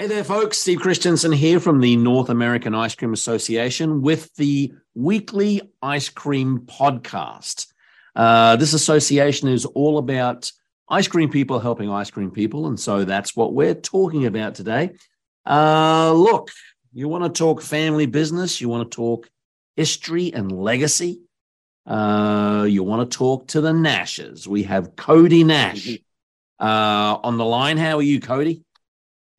Hey 0.00 0.06
there, 0.06 0.24
folks. 0.24 0.56
Steve 0.56 0.80
Christensen 0.80 1.30
here 1.30 1.60
from 1.60 1.82
the 1.82 1.94
North 1.94 2.30
American 2.30 2.74
Ice 2.74 2.94
Cream 2.94 3.12
Association 3.12 4.00
with 4.00 4.34
the 4.36 4.72
weekly 4.94 5.60
ice 5.82 6.08
cream 6.08 6.60
podcast. 6.60 7.66
Uh, 8.16 8.56
this 8.56 8.72
association 8.72 9.48
is 9.48 9.66
all 9.66 9.98
about 9.98 10.50
ice 10.88 11.06
cream 11.06 11.28
people 11.28 11.58
helping 11.58 11.90
ice 11.90 12.10
cream 12.10 12.30
people. 12.30 12.66
And 12.66 12.80
so 12.80 13.04
that's 13.04 13.36
what 13.36 13.52
we're 13.52 13.74
talking 13.74 14.24
about 14.24 14.54
today. 14.54 14.92
Uh, 15.44 16.14
look, 16.14 16.48
you 16.94 17.06
want 17.06 17.24
to 17.24 17.38
talk 17.38 17.60
family 17.60 18.06
business, 18.06 18.58
you 18.58 18.70
want 18.70 18.90
to 18.90 18.96
talk 18.96 19.28
history 19.76 20.32
and 20.32 20.50
legacy. 20.50 21.20
Uh, 21.86 22.64
you 22.66 22.82
want 22.82 23.10
to 23.10 23.18
talk 23.18 23.48
to 23.48 23.60
the 23.60 23.72
Nashes. 23.72 24.46
We 24.46 24.62
have 24.62 24.96
Cody 24.96 25.44
Nash 25.44 25.90
uh, 26.58 27.18
on 27.22 27.36
the 27.36 27.44
line. 27.44 27.76
How 27.76 27.98
are 27.98 28.02
you, 28.02 28.18
Cody? 28.18 28.64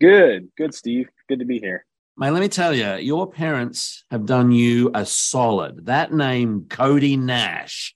Good, 0.01 0.49
good, 0.57 0.73
Steve. 0.73 1.09
Good 1.29 1.39
to 1.39 1.45
be 1.45 1.59
here. 1.59 1.85
Mate, 2.17 2.31
let 2.31 2.39
me 2.39 2.49
tell 2.49 2.73
you, 2.73 2.95
your 2.95 3.29
parents 3.29 4.03
have 4.09 4.25
done 4.25 4.51
you 4.51 4.89
a 4.95 5.05
solid. 5.05 5.85
That 5.85 6.11
name, 6.11 6.65
Cody 6.67 7.15
Nash, 7.17 7.93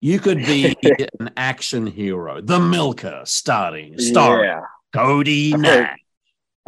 you 0.00 0.20
could 0.20 0.38
be 0.38 0.76
an 1.18 1.30
action 1.36 1.88
hero, 1.88 2.40
the 2.40 2.60
Milker, 2.60 3.22
starting, 3.24 3.98
star 3.98 4.44
yeah. 4.44 4.60
Cody 4.94 5.52
I've 5.52 5.60
Nash. 5.60 5.88
Heard, 5.88 5.98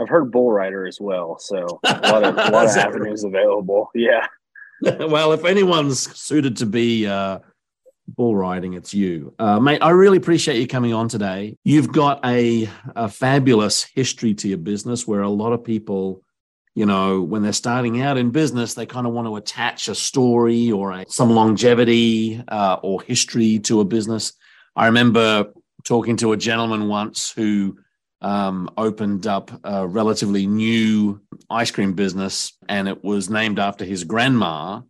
I've 0.01 0.09
heard 0.09 0.33
Bull 0.33 0.51
Rider 0.51 0.85
as 0.89 0.99
well, 1.01 1.39
so 1.39 1.79
a 1.85 2.11
lot 2.11 2.25
of, 2.25 2.35
a 2.35 2.37
lot 2.51 2.67
of 2.67 2.77
avenues 2.77 3.23
available. 3.23 3.91
Yeah. 3.95 4.27
well, 4.83 5.31
if 5.31 5.45
anyone's 5.45 6.01
suited 6.19 6.57
to 6.57 6.67
be 6.67 7.07
uh, 7.07 7.39
bull 8.17 8.37
riding, 8.37 8.75
it's 8.75 8.93
you, 8.95 9.35
uh, 9.39 9.59
mate. 9.61 9.83
I 9.83 9.91
really 9.91 10.19
appreciate 10.19 10.59
you 10.59 10.67
coming 10.67 10.93
on 10.93 11.09
today. 11.09 11.57
You've 11.65 11.93
got 11.93 12.25
a, 12.25 12.69
a 12.95 13.09
fabulous 13.09 13.85
history 13.85 14.35
to 14.35 14.49
your 14.49 14.59
business, 14.59 15.07
where 15.07 15.23
a 15.23 15.29
lot 15.29 15.53
of 15.53 15.65
people 15.65 16.23
you 16.75 16.87
know, 16.87 17.21
when 17.21 17.43
they're 17.43 17.53
starting 17.53 18.01
out 18.01 18.17
in 18.17 18.31
business, 18.31 18.75
they 18.75 18.87
kind 18.87 19.07
of 19.07 19.13
want 19.13 19.27
to 19.27 19.37
attach 19.37 19.89
a 19.89 19.95
story 19.95 20.71
or 20.71 20.93
a, 20.93 21.05
some 21.09 21.31
longevity 21.31 22.43
uh, 22.49 22.77
or 22.83 23.03
history 23.03 23.59
to 23.59 23.81
a 23.81 23.85
business. 23.85 24.33
I 24.77 24.87
remember 24.87 25.53
talking 25.85 26.17
to 26.19 26.33
a 26.33 26.37
gentleman 26.37 26.89
once 26.89 27.33
who 27.33 27.79
um, 28.23 28.71
opened 28.77 29.27
up 29.27 29.51
a 29.65 29.87
relatively 29.87 30.47
new 30.47 31.21
ice 31.49 31.71
cream 31.71 31.95
business, 31.95 32.53
and 32.69 32.87
it 32.87 33.03
was 33.03 33.29
named 33.29 33.59
after 33.59 33.85
his 33.85 34.05
grandma. 34.05 34.83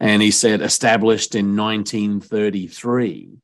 And 0.00 0.22
he 0.22 0.30
said 0.30 0.62
established 0.62 1.34
in 1.34 1.56
1933. 1.56 3.40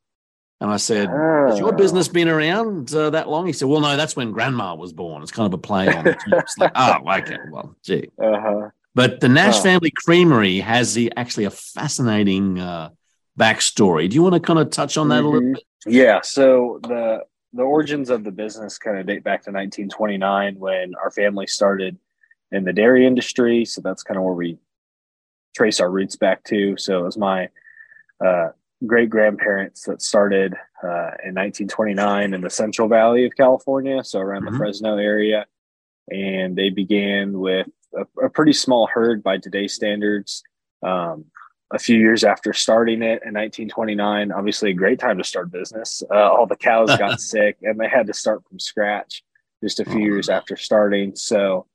And 0.61 0.71
I 0.71 0.79
said, 0.79 1.09
Has 1.11 1.59
your 1.59 1.73
business 1.73 2.09
been 2.09 2.29
around 2.29 2.93
uh, 2.95 3.11
that 3.11 3.29
long? 3.29 3.47
He 3.47 3.53
said, 3.53 3.69
Well, 3.69 3.81
no, 3.81 3.97
that's 3.97 4.17
when 4.17 4.33
grandma 4.33 4.75
was 4.75 4.93
born. 4.93 5.23
It's 5.23 5.31
kind 5.31 5.47
of 5.47 5.53
a 5.53 5.59
play 5.59 5.89
on 5.89 6.07
it. 6.07 6.17
It's 6.27 6.57
like, 6.57 6.73
oh, 6.75 6.99
okay, 7.19 7.37
well, 7.51 7.77
gee. 7.83 8.09
Uh-huh. 8.19 8.71
But 8.95 9.21
the 9.21 9.29
Nash 9.29 9.61
Family 9.63 9.93
Creamery 9.95 10.61
has 10.61 10.95
the 10.95 11.13
actually 11.19 11.45
a 11.45 11.51
fascinating 11.51 12.59
uh, 12.59 12.91
backstory. 13.39 14.09
Do 14.09 14.15
you 14.15 14.23
want 14.23 14.35
to 14.35 14.41
kind 14.41 14.59
of 14.59 14.71
touch 14.71 14.97
on 14.97 15.11
that 15.11 15.17
mm-hmm. 15.17 15.27
a 15.27 15.29
little 15.29 15.43
mm-hmm. 15.43 15.55
bit? 15.85 15.95
Yeah. 15.95 16.21
So 16.23 16.81
the 16.83 17.21
the 17.53 17.63
origins 17.63 18.09
of 18.09 18.25
the 18.25 18.33
business 18.33 18.79
kind 18.79 18.99
of 18.99 19.07
date 19.07 19.25
back 19.25 19.43
to 19.43 19.51
1929 19.51 20.59
when 20.59 20.95
our 20.95 21.11
family 21.11 21.47
started 21.47 21.99
in 22.51 22.65
the 22.65 22.73
dairy 22.73 23.07
industry. 23.07 23.67
So 23.67 23.83
that's 23.83 24.03
kind 24.03 24.17
of 24.17 24.25
where 24.25 24.33
we 24.33 24.59
trace 25.57 25.81
our 25.81 25.91
roots 25.91 26.17
back 26.17 26.45
to. 26.45 26.77
So 26.77 27.01
it 27.01 27.05
was 27.05 27.17
my 27.17 27.49
uh, 28.25 28.49
great 28.87 29.09
grandparents 29.09 29.85
that 29.85 30.03
started 30.03 30.55
uh, 30.83 31.17
in 31.25 31.35
1929 31.35 32.35
in 32.35 32.41
the 32.43 32.51
Central 32.51 32.89
Valley 32.89 33.25
of 33.25 33.35
California, 33.35 34.05
so 34.05 34.21
around 34.21 34.43
mm-hmm. 34.43 34.53
the 34.53 34.59
Fresno 34.59 34.99
area. 34.99 35.47
And 36.11 36.55
they 36.55 36.69
began 36.69 37.39
with 37.39 37.69
a, 37.95 38.27
a, 38.27 38.31
pretty 38.31 38.53
small 38.53 38.87
herd 38.87 39.23
by 39.23 39.39
today's 39.39 39.75
standards. 39.75 40.45
Um, 40.83 41.25
a 41.73 41.79
few 41.81 41.99
years 41.99 42.23
after 42.23 42.53
starting 42.53 43.03
it 43.03 43.25
in 43.25 43.35
1929, 43.35 44.31
obviously 44.31 44.71
a 44.71 44.75
great 44.75 45.01
time 45.01 45.19
to 45.19 45.25
start 45.25 45.51
business. 45.51 46.03
Uh, 46.13 46.31
all 46.31 46.47
the 46.47 46.55
cows 46.55 46.97
got 46.97 47.21
sick 47.33 47.57
and 47.63 47.81
they 47.81 47.89
had 47.89 48.07
to 48.07 48.15
start 48.15 48.45
from 48.49 48.61
scratch 48.61 49.25
just 49.65 49.81
a 49.81 49.85
few 49.85 50.03
oh, 50.03 50.05
years 50.05 50.29
after 50.29 50.57
starting. 50.57 51.17
So, 51.17 51.67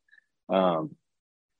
um, 0.47 0.95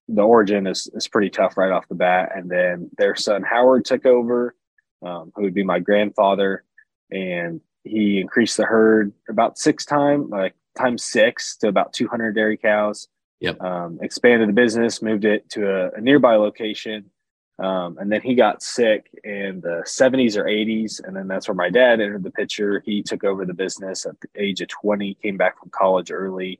the 0.07 0.21
origin 0.21 0.67
is, 0.67 0.89
is 0.93 1.07
pretty 1.07 1.29
tough 1.29 1.57
right 1.57 1.71
off 1.71 1.87
the 1.87 1.95
bat. 1.95 2.31
And 2.35 2.49
then 2.49 2.89
their 2.97 3.15
son 3.15 3.43
Howard 3.43 3.85
took 3.85 4.05
over 4.05 4.55
um, 5.03 5.31
who 5.35 5.43
would 5.43 5.53
be 5.53 5.63
my 5.63 5.79
grandfather, 5.79 6.63
and 7.09 7.61
he 7.83 8.19
increased 8.19 8.57
the 8.57 8.65
herd 8.65 9.11
about 9.29 9.57
six 9.57 9.85
times, 9.85 10.29
like 10.29 10.53
times 10.77 11.03
six 11.03 11.57
to 11.57 11.67
about 11.67 11.93
200 11.93 12.33
dairy 12.33 12.57
cows. 12.57 13.07
Yep. 13.39 13.59
Um, 13.59 13.99
expanded 14.03 14.49
the 14.49 14.53
business, 14.53 15.01
moved 15.01 15.25
it 15.25 15.49
to 15.49 15.67
a, 15.67 15.91
a 15.97 16.01
nearby 16.01 16.35
location, 16.35 17.09
um, 17.57 17.97
and 17.99 18.11
then 18.11 18.21
he 18.21 18.35
got 18.35 18.61
sick 18.61 19.09
in 19.23 19.61
the 19.61 19.83
70s 19.85 20.37
or 20.37 20.43
80s, 20.43 21.03
and 21.03 21.15
then 21.15 21.27
that's 21.27 21.47
where 21.47 21.55
my 21.55 21.71
dad 21.71 22.01
entered 22.01 22.23
the 22.23 22.31
picture. 22.31 22.83
He 22.85 23.01
took 23.01 23.23
over 23.23 23.43
the 23.45 23.53
business 23.55 24.05
at 24.05 24.19
the 24.21 24.27
age 24.35 24.61
of 24.61 24.67
20, 24.67 25.15
came 25.15 25.37
back 25.37 25.59
from 25.59 25.71
college 25.71 26.11
early, 26.11 26.59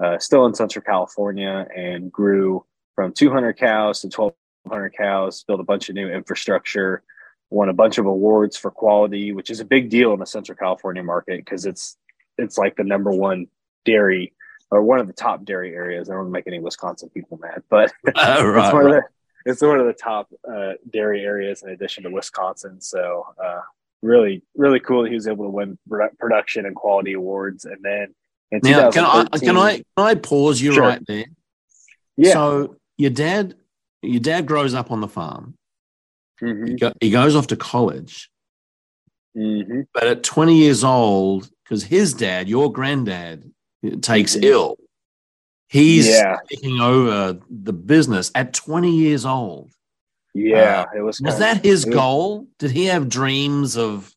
uh, 0.00 0.18
still 0.18 0.46
in 0.46 0.54
Central 0.54 0.84
California, 0.84 1.68
and 1.74 2.10
grew 2.10 2.64
from 2.96 3.12
200 3.12 3.56
cows 3.56 4.00
to 4.00 4.08
1,200 4.08 4.94
cows, 4.94 5.44
built 5.46 5.60
a 5.60 5.64
bunch 5.64 5.88
of 5.88 5.94
new 5.94 6.08
infrastructure, 6.08 7.02
won 7.50 7.68
a 7.68 7.74
bunch 7.74 7.98
of 7.98 8.06
awards 8.06 8.56
for 8.56 8.70
quality, 8.70 9.32
which 9.32 9.50
is 9.50 9.60
a 9.60 9.64
big 9.64 9.88
deal 9.88 10.12
in 10.12 10.18
the 10.18 10.26
Central 10.26 10.56
California 10.56 11.02
market 11.02 11.44
because 11.44 11.64
it's 11.64 11.96
it's 12.38 12.58
like 12.58 12.76
the 12.76 12.84
number 12.84 13.10
one 13.10 13.46
dairy 13.84 14.32
or 14.70 14.82
one 14.82 14.98
of 14.98 15.06
the 15.06 15.12
top 15.12 15.44
dairy 15.44 15.74
areas. 15.74 16.08
I 16.08 16.12
don't 16.12 16.22
want 16.22 16.28
to 16.28 16.32
make 16.32 16.46
any 16.46 16.58
Wisconsin 16.58 17.08
people 17.10 17.38
mad, 17.38 17.62
but 17.70 17.92
uh, 18.16 18.42
right, 18.44 18.66
it's, 18.66 18.74
one 18.74 18.84
right. 18.84 18.96
of 18.96 19.02
the, 19.44 19.50
it's 19.50 19.62
one 19.62 19.78
of 19.78 19.86
the 19.86 19.92
top 19.92 20.28
uh, 20.50 20.72
dairy 20.90 21.22
areas 21.22 21.62
in 21.62 21.70
addition 21.70 22.02
to 22.04 22.10
Wisconsin. 22.10 22.80
So 22.80 23.26
uh, 23.42 23.60
really, 24.02 24.42
really 24.56 24.80
cool 24.80 25.02
that 25.02 25.10
he 25.10 25.14
was 25.14 25.28
able 25.28 25.44
to 25.44 25.50
win 25.50 25.78
production 26.18 26.66
and 26.66 26.74
quality 26.74 27.12
awards. 27.12 27.64
And 27.64 27.78
then 27.82 28.14
in 28.50 28.60
now, 28.62 28.90
can 28.90 29.04
I 29.04 29.24
can 29.38 29.56
I 29.56 29.76
can 29.76 29.84
I 29.96 30.14
pause 30.14 30.60
you 30.60 30.72
sure. 30.72 30.82
right 30.82 31.02
there? 31.06 31.26
Yeah. 32.16 32.32
So 32.32 32.76
your 32.98 33.10
dad, 33.10 33.54
your 34.02 34.20
dad 34.20 34.46
grows 34.46 34.74
up 34.74 34.90
on 34.90 35.00
the 35.00 35.08
farm. 35.08 35.54
Mm-hmm. 36.42 36.66
He, 36.66 36.74
go, 36.76 36.92
he, 37.00 37.10
goes 37.10 37.34
off 37.34 37.46
to 37.48 37.56
college. 37.56 38.30
Mm-hmm. 39.36 39.82
But 39.92 40.06
at 40.06 40.22
20 40.22 40.56
years 40.56 40.84
old, 40.84 41.48
because 41.64 41.84
his 41.84 42.14
dad, 42.14 42.48
your 42.48 42.72
granddad, 42.72 43.50
takes 44.00 44.34
mm-hmm. 44.34 44.44
ill, 44.44 44.76
he's 45.68 46.08
yeah. 46.08 46.36
taking 46.48 46.80
over 46.80 47.40
the 47.48 47.72
business 47.72 48.30
at 48.34 48.52
20 48.52 48.94
years 48.94 49.24
old. 49.24 49.70
Yeah, 50.34 50.84
uh, 50.92 50.98
it 50.98 51.00
was. 51.00 51.18
Was 51.22 51.38
that 51.38 51.64
his 51.64 51.86
goal? 51.86 52.46
Did 52.58 52.70
he 52.70 52.84
have 52.86 53.08
dreams 53.08 53.78
of 53.78 54.14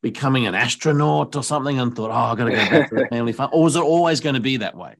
becoming 0.00 0.46
an 0.46 0.54
astronaut 0.54 1.34
or 1.34 1.42
something 1.42 1.80
and 1.80 1.96
thought, 1.96 2.12
oh, 2.12 2.32
I 2.32 2.34
got 2.36 2.44
to 2.44 2.50
go 2.52 2.56
back 2.56 2.88
to 2.90 2.94
the 2.94 3.06
family 3.10 3.32
farm? 3.32 3.50
Or 3.52 3.64
was 3.64 3.74
it 3.74 3.82
always 3.82 4.20
going 4.20 4.36
to 4.36 4.40
be 4.40 4.58
that 4.58 4.76
way? 4.76 4.94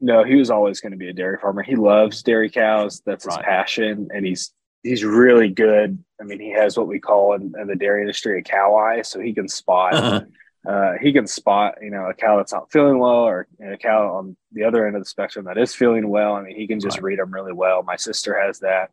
No, 0.00 0.24
he 0.24 0.36
was 0.36 0.50
always 0.50 0.80
going 0.80 0.92
to 0.92 0.98
be 0.98 1.08
a 1.08 1.12
dairy 1.12 1.38
farmer. 1.40 1.62
He 1.62 1.74
loves 1.74 2.22
dairy 2.22 2.50
cows. 2.50 3.02
That's 3.04 3.24
his 3.24 3.36
passion. 3.38 4.08
And 4.14 4.24
he's 4.24 4.52
he's 4.82 5.04
really 5.04 5.48
good. 5.48 6.02
I 6.20 6.24
mean, 6.24 6.40
he 6.40 6.50
has 6.50 6.76
what 6.76 6.88
we 6.88 7.00
call 7.00 7.34
in, 7.34 7.52
in 7.60 7.66
the 7.66 7.76
dairy 7.76 8.02
industry 8.02 8.38
a 8.38 8.42
cow 8.42 8.76
eye, 8.76 9.02
so 9.02 9.20
he 9.20 9.32
can 9.32 9.48
spot. 9.48 9.94
Uh-huh. 9.94 10.20
Uh, 10.66 10.92
he 11.00 11.12
can 11.12 11.26
spot, 11.26 11.76
you 11.80 11.90
know, 11.90 12.04
a 12.10 12.14
cow 12.14 12.36
that's 12.36 12.52
not 12.52 12.70
feeling 12.70 12.98
well, 12.98 13.24
or 13.24 13.46
you 13.58 13.66
know, 13.66 13.72
a 13.72 13.76
cow 13.76 14.16
on 14.16 14.36
the 14.52 14.64
other 14.64 14.86
end 14.86 14.96
of 14.96 15.02
the 15.02 15.08
spectrum 15.08 15.46
that 15.46 15.56
is 15.56 15.74
feeling 15.74 16.08
well. 16.08 16.34
I 16.34 16.42
mean, 16.42 16.56
he 16.56 16.66
can 16.66 16.80
just 16.80 16.98
right. 16.98 17.04
read 17.04 17.18
them 17.20 17.32
really 17.32 17.52
well. 17.52 17.82
My 17.82 17.96
sister 17.96 18.38
has 18.38 18.58
that, 18.58 18.90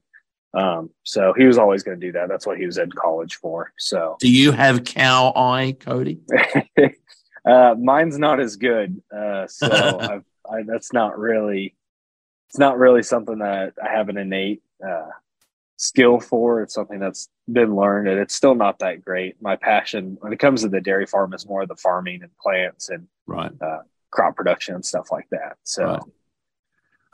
um, 0.54 0.92
so 1.04 1.34
he 1.36 1.46
was 1.46 1.58
always 1.58 1.84
going 1.84 2.00
to 2.00 2.06
do 2.06 2.14
that. 2.14 2.30
That's 2.30 2.46
what 2.48 2.58
he 2.58 2.66
was 2.66 2.78
in 2.78 2.92
college 2.92 3.36
for. 3.36 3.74
So, 3.78 4.16
do 4.20 4.32
you 4.32 4.52
have 4.52 4.86
cow 4.86 5.34
eye, 5.36 5.76
Cody? 5.78 6.20
uh, 7.46 7.76
mine's 7.78 8.18
not 8.18 8.40
as 8.40 8.56
good, 8.56 9.02
uh, 9.14 9.48
so 9.48 9.68
I've, 10.00 10.24
I, 10.52 10.64
that's 10.64 10.94
not 10.94 11.18
really. 11.18 11.76
It's 12.50 12.60
not 12.60 12.78
really 12.78 13.04
something 13.04 13.40
that 13.40 13.74
I 13.84 13.90
have 13.90 14.10
an 14.10 14.18
innate 14.18 14.62
uh, 14.86 15.10
skill 15.78 16.20
for. 16.20 16.62
It's 16.62 16.74
something 16.74 17.00
that's 17.00 17.28
been 17.52 17.76
learned, 17.76 18.08
and 18.08 18.20
it's 18.20 18.36
still 18.36 18.56
not 18.56 18.80
that 18.80 19.04
great. 19.04 19.42
My 19.42 19.56
passion 19.56 20.18
when 20.22 20.34
it 20.34 20.40
comes 20.40 20.62
to 20.62 20.70
the 20.70 20.82
dairy 20.82 21.06
farm 21.06 21.34
is 21.34 21.48
more 21.48 21.64
of 21.64 21.70
the 21.70 21.76
farming 21.76 22.22
and 22.22 22.32
plants 22.38 22.90
and 22.90 23.08
right. 23.26 23.52
uh, 23.62 23.80
crop 24.12 24.36
production 24.36 24.76
and 24.76 24.86
stuff 24.86 25.12
like 25.12 25.28
that. 25.32 25.58
So, 25.64 25.86
right. 25.86 26.02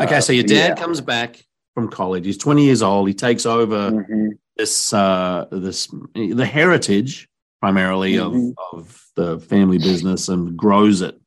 okay, 0.02 0.16
uh, 0.18 0.22
so 0.22 0.34
your 0.34 0.44
dad 0.44 0.70
yeah. 0.70 0.76
comes 0.76 1.02
back 1.02 1.44
from 1.74 1.90
college. 1.90 2.26
He's 2.26 2.38
twenty 2.38 2.66
years 2.66 2.82
old. 2.82 3.08
He 3.08 3.14
takes 3.14 3.46
over 3.46 3.92
mm-hmm. 3.92 4.30
this 4.58 4.94
uh, 4.94 5.46
this 5.52 5.88
the 6.14 6.46
heritage 6.46 7.30
primarily 7.62 8.14
mm-hmm. 8.14 8.52
of 8.76 8.80
of 8.80 9.12
the 9.16 9.40
family 9.40 9.78
business 9.78 10.30
and 10.30 10.58
grows 10.58 11.02
it 11.02 11.20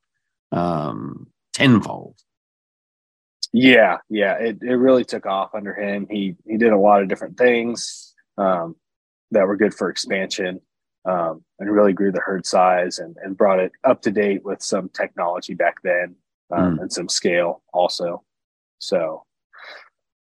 um, 0.54 1.26
tenfold. 1.54 2.16
Yeah, 3.52 3.98
yeah, 4.10 4.34
it, 4.34 4.58
it 4.62 4.74
really 4.74 5.04
took 5.04 5.26
off 5.26 5.54
under 5.54 5.74
him. 5.74 6.06
He 6.10 6.36
he 6.44 6.56
did 6.56 6.72
a 6.72 6.78
lot 6.78 7.02
of 7.02 7.08
different 7.08 7.38
things 7.38 8.12
um, 8.36 8.76
that 9.30 9.46
were 9.46 9.56
good 9.56 9.72
for 9.72 9.88
expansion, 9.88 10.60
um, 11.04 11.44
and 11.58 11.70
really 11.70 11.92
grew 11.92 12.10
the 12.10 12.20
herd 12.20 12.44
size 12.44 12.98
and, 12.98 13.16
and 13.22 13.36
brought 13.36 13.60
it 13.60 13.72
up 13.84 14.02
to 14.02 14.10
date 14.10 14.44
with 14.44 14.60
some 14.62 14.88
technology 14.88 15.54
back 15.54 15.76
then. 15.82 16.16
um, 16.52 16.76
mm. 16.76 16.82
and 16.82 16.92
some 16.92 17.08
scale 17.08 17.62
also. 17.72 18.22
So, 18.78 19.24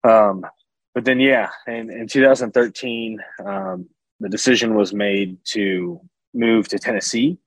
um, 0.04 0.46
but 0.94 1.06
then 1.06 1.20
yeah, 1.20 1.50
in, 1.68 1.90
in 1.90 2.08
2013, 2.08 3.20
um, 3.46 3.90
the 4.20 4.30
decision 4.30 4.76
was 4.76 4.94
made 4.94 5.38
to 5.46 6.00
move 6.34 6.68
to 6.70 6.80
Tennessee, 6.80 7.38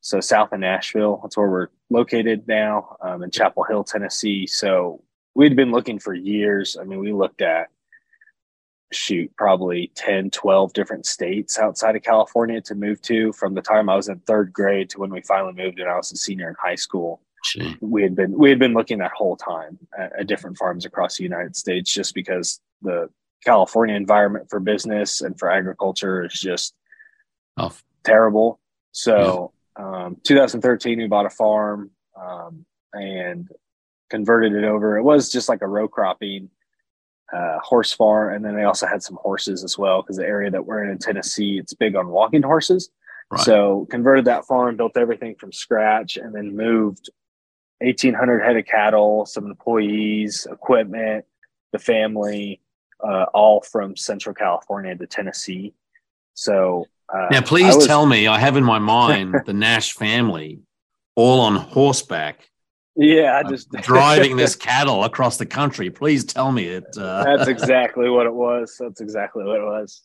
so 0.00 0.20
south 0.20 0.52
of 0.52 0.60
Nashville. 0.60 1.20
That's 1.22 1.36
where 1.36 1.48
we're 1.48 1.68
located 1.90 2.46
now 2.46 2.96
um, 3.00 3.22
in 3.22 3.30
Chapel 3.30 3.64
Hill, 3.64 3.84
Tennessee. 3.84 4.46
So 4.46 5.02
we'd 5.34 5.56
been 5.56 5.70
looking 5.72 5.98
for 5.98 6.14
years. 6.14 6.76
I 6.80 6.84
mean, 6.84 6.98
we 6.98 7.12
looked 7.12 7.42
at 7.42 7.68
shoot 8.90 9.30
probably 9.36 9.92
10 9.96 10.30
12 10.30 10.72
different 10.72 11.04
states 11.04 11.58
outside 11.58 11.94
of 11.94 12.02
california 12.02 12.58
to 12.58 12.74
move 12.74 13.02
to 13.02 13.30
from 13.34 13.52
the 13.52 13.60
time 13.60 13.86
i 13.90 13.94
was 13.94 14.08
in 14.08 14.18
third 14.20 14.50
grade 14.50 14.88
to 14.88 14.98
when 14.98 15.10
we 15.10 15.20
finally 15.20 15.52
moved 15.52 15.78
and 15.78 15.90
i 15.90 15.94
was 15.94 16.10
a 16.10 16.16
senior 16.16 16.48
in 16.48 16.54
high 16.58 16.74
school 16.74 17.20
Gee. 17.44 17.76
we 17.82 18.02
had 18.02 18.16
been 18.16 18.32
we 18.32 18.48
had 18.48 18.58
been 18.58 18.72
looking 18.72 18.96
that 18.98 19.12
whole 19.12 19.36
time 19.36 19.78
at, 19.98 20.20
at, 20.20 20.26
different 20.26 20.56
farms 20.56 20.86
across 20.86 21.18
the 21.18 21.22
united 21.22 21.54
states 21.54 21.92
just 21.92 22.14
because 22.14 22.60
the 22.80 23.10
california 23.44 23.94
environment 23.94 24.48
for 24.48 24.58
business 24.58 25.20
and 25.20 25.38
for 25.38 25.50
agriculture 25.50 26.24
is 26.24 26.32
just 26.32 26.74
oh. 27.58 27.76
terrible 28.04 28.58
so. 28.92 29.52
Um, 29.78 30.16
2013 30.24 30.98
we 30.98 31.06
bought 31.06 31.26
a 31.26 31.30
farm 31.30 31.90
um, 32.20 32.64
and 32.92 33.48
converted 34.10 34.52
it 34.52 34.64
over 34.64 34.98
it 34.98 35.02
was 35.02 35.30
just 35.30 35.48
like 35.48 35.62
a 35.62 35.66
row 35.66 35.88
cropping 35.88 36.50
uh, 37.32 37.58
horse 37.60 37.92
farm, 37.92 38.34
and 38.34 38.44
then 38.44 38.54
they 38.56 38.64
also 38.64 38.86
had 38.86 39.02
some 39.02 39.18
horses 39.20 39.62
as 39.62 39.76
well 39.76 40.02
because 40.02 40.16
the 40.16 40.26
area 40.26 40.50
that 40.50 40.64
we're 40.64 40.82
in 40.82 40.90
in 40.90 40.98
Tennessee, 40.98 41.58
it's 41.58 41.74
big 41.74 41.94
on 41.94 42.08
walking 42.08 42.42
horses. 42.42 42.90
Right. 43.30 43.40
So 43.40 43.86
converted 43.90 44.24
that 44.24 44.46
farm, 44.46 44.76
built 44.76 44.96
everything 44.96 45.34
from 45.34 45.52
scratch, 45.52 46.16
and 46.16 46.34
then 46.34 46.56
moved 46.56 47.10
1,800 47.80 48.40
head 48.40 48.56
of 48.56 48.64
cattle, 48.64 49.26
some 49.26 49.46
employees, 49.46 50.46
equipment, 50.50 51.26
the 51.72 51.78
family, 51.78 52.60
uh, 53.06 53.26
all 53.34 53.60
from 53.60 53.96
Central 53.96 54.34
California 54.34 54.96
to 54.96 55.06
Tennessee. 55.06 55.74
So 56.32 56.86
uh, 57.12 57.28
now, 57.30 57.40
please 57.40 57.76
was, 57.76 57.86
tell 57.86 58.06
me, 58.06 58.26
I 58.26 58.38
have 58.38 58.56
in 58.56 58.64
my 58.64 58.78
mind 58.78 59.34
the 59.46 59.52
Nash 59.52 59.94
family 59.94 60.60
all 61.16 61.40
on 61.40 61.56
horseback 61.56 62.48
yeah, 63.00 63.38
I 63.38 63.48
just 63.48 63.70
driving 63.82 64.36
this 64.36 64.56
cattle 64.56 65.04
across 65.04 65.36
the 65.36 65.46
country. 65.46 65.88
Please 65.88 66.24
tell 66.24 66.50
me 66.50 66.64
it. 66.64 66.84
Uh... 66.98 67.22
That's 67.36 67.48
exactly 67.48 68.10
what 68.10 68.26
it 68.26 68.34
was. 68.34 68.76
That's 68.80 69.00
exactly 69.00 69.44
what 69.44 69.56
it 69.56 69.64
was. 69.64 70.02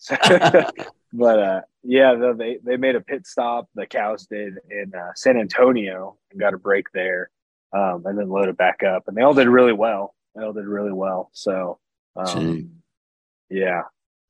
but 1.12 1.40
uh, 1.40 1.62
yeah, 1.82 2.34
they 2.38 2.60
they 2.64 2.78
made 2.78 2.96
a 2.96 3.02
pit 3.02 3.26
stop. 3.26 3.68
The 3.74 3.88
cows 3.88 4.28
did 4.28 4.60
in 4.70 4.94
uh, 4.94 5.12
San 5.16 5.40
Antonio 5.40 6.18
and 6.30 6.40
got 6.40 6.54
a 6.54 6.60
break 6.60 6.92
there, 6.94 7.32
um, 7.76 8.04
and 8.06 8.18
then 8.18 8.30
loaded 8.30 8.58
back 8.58 8.84
up. 8.84 9.08
And 9.08 9.18
they 9.18 9.24
all 9.24 9.34
did 9.34 9.48
really 9.48 9.74
well. 9.74 10.14
They 10.36 10.44
all 10.44 10.54
did 10.54 10.66
really 10.66 10.94
well. 10.94 11.32
So, 11.34 11.80
um, 12.16 12.74
yeah, 13.50 13.82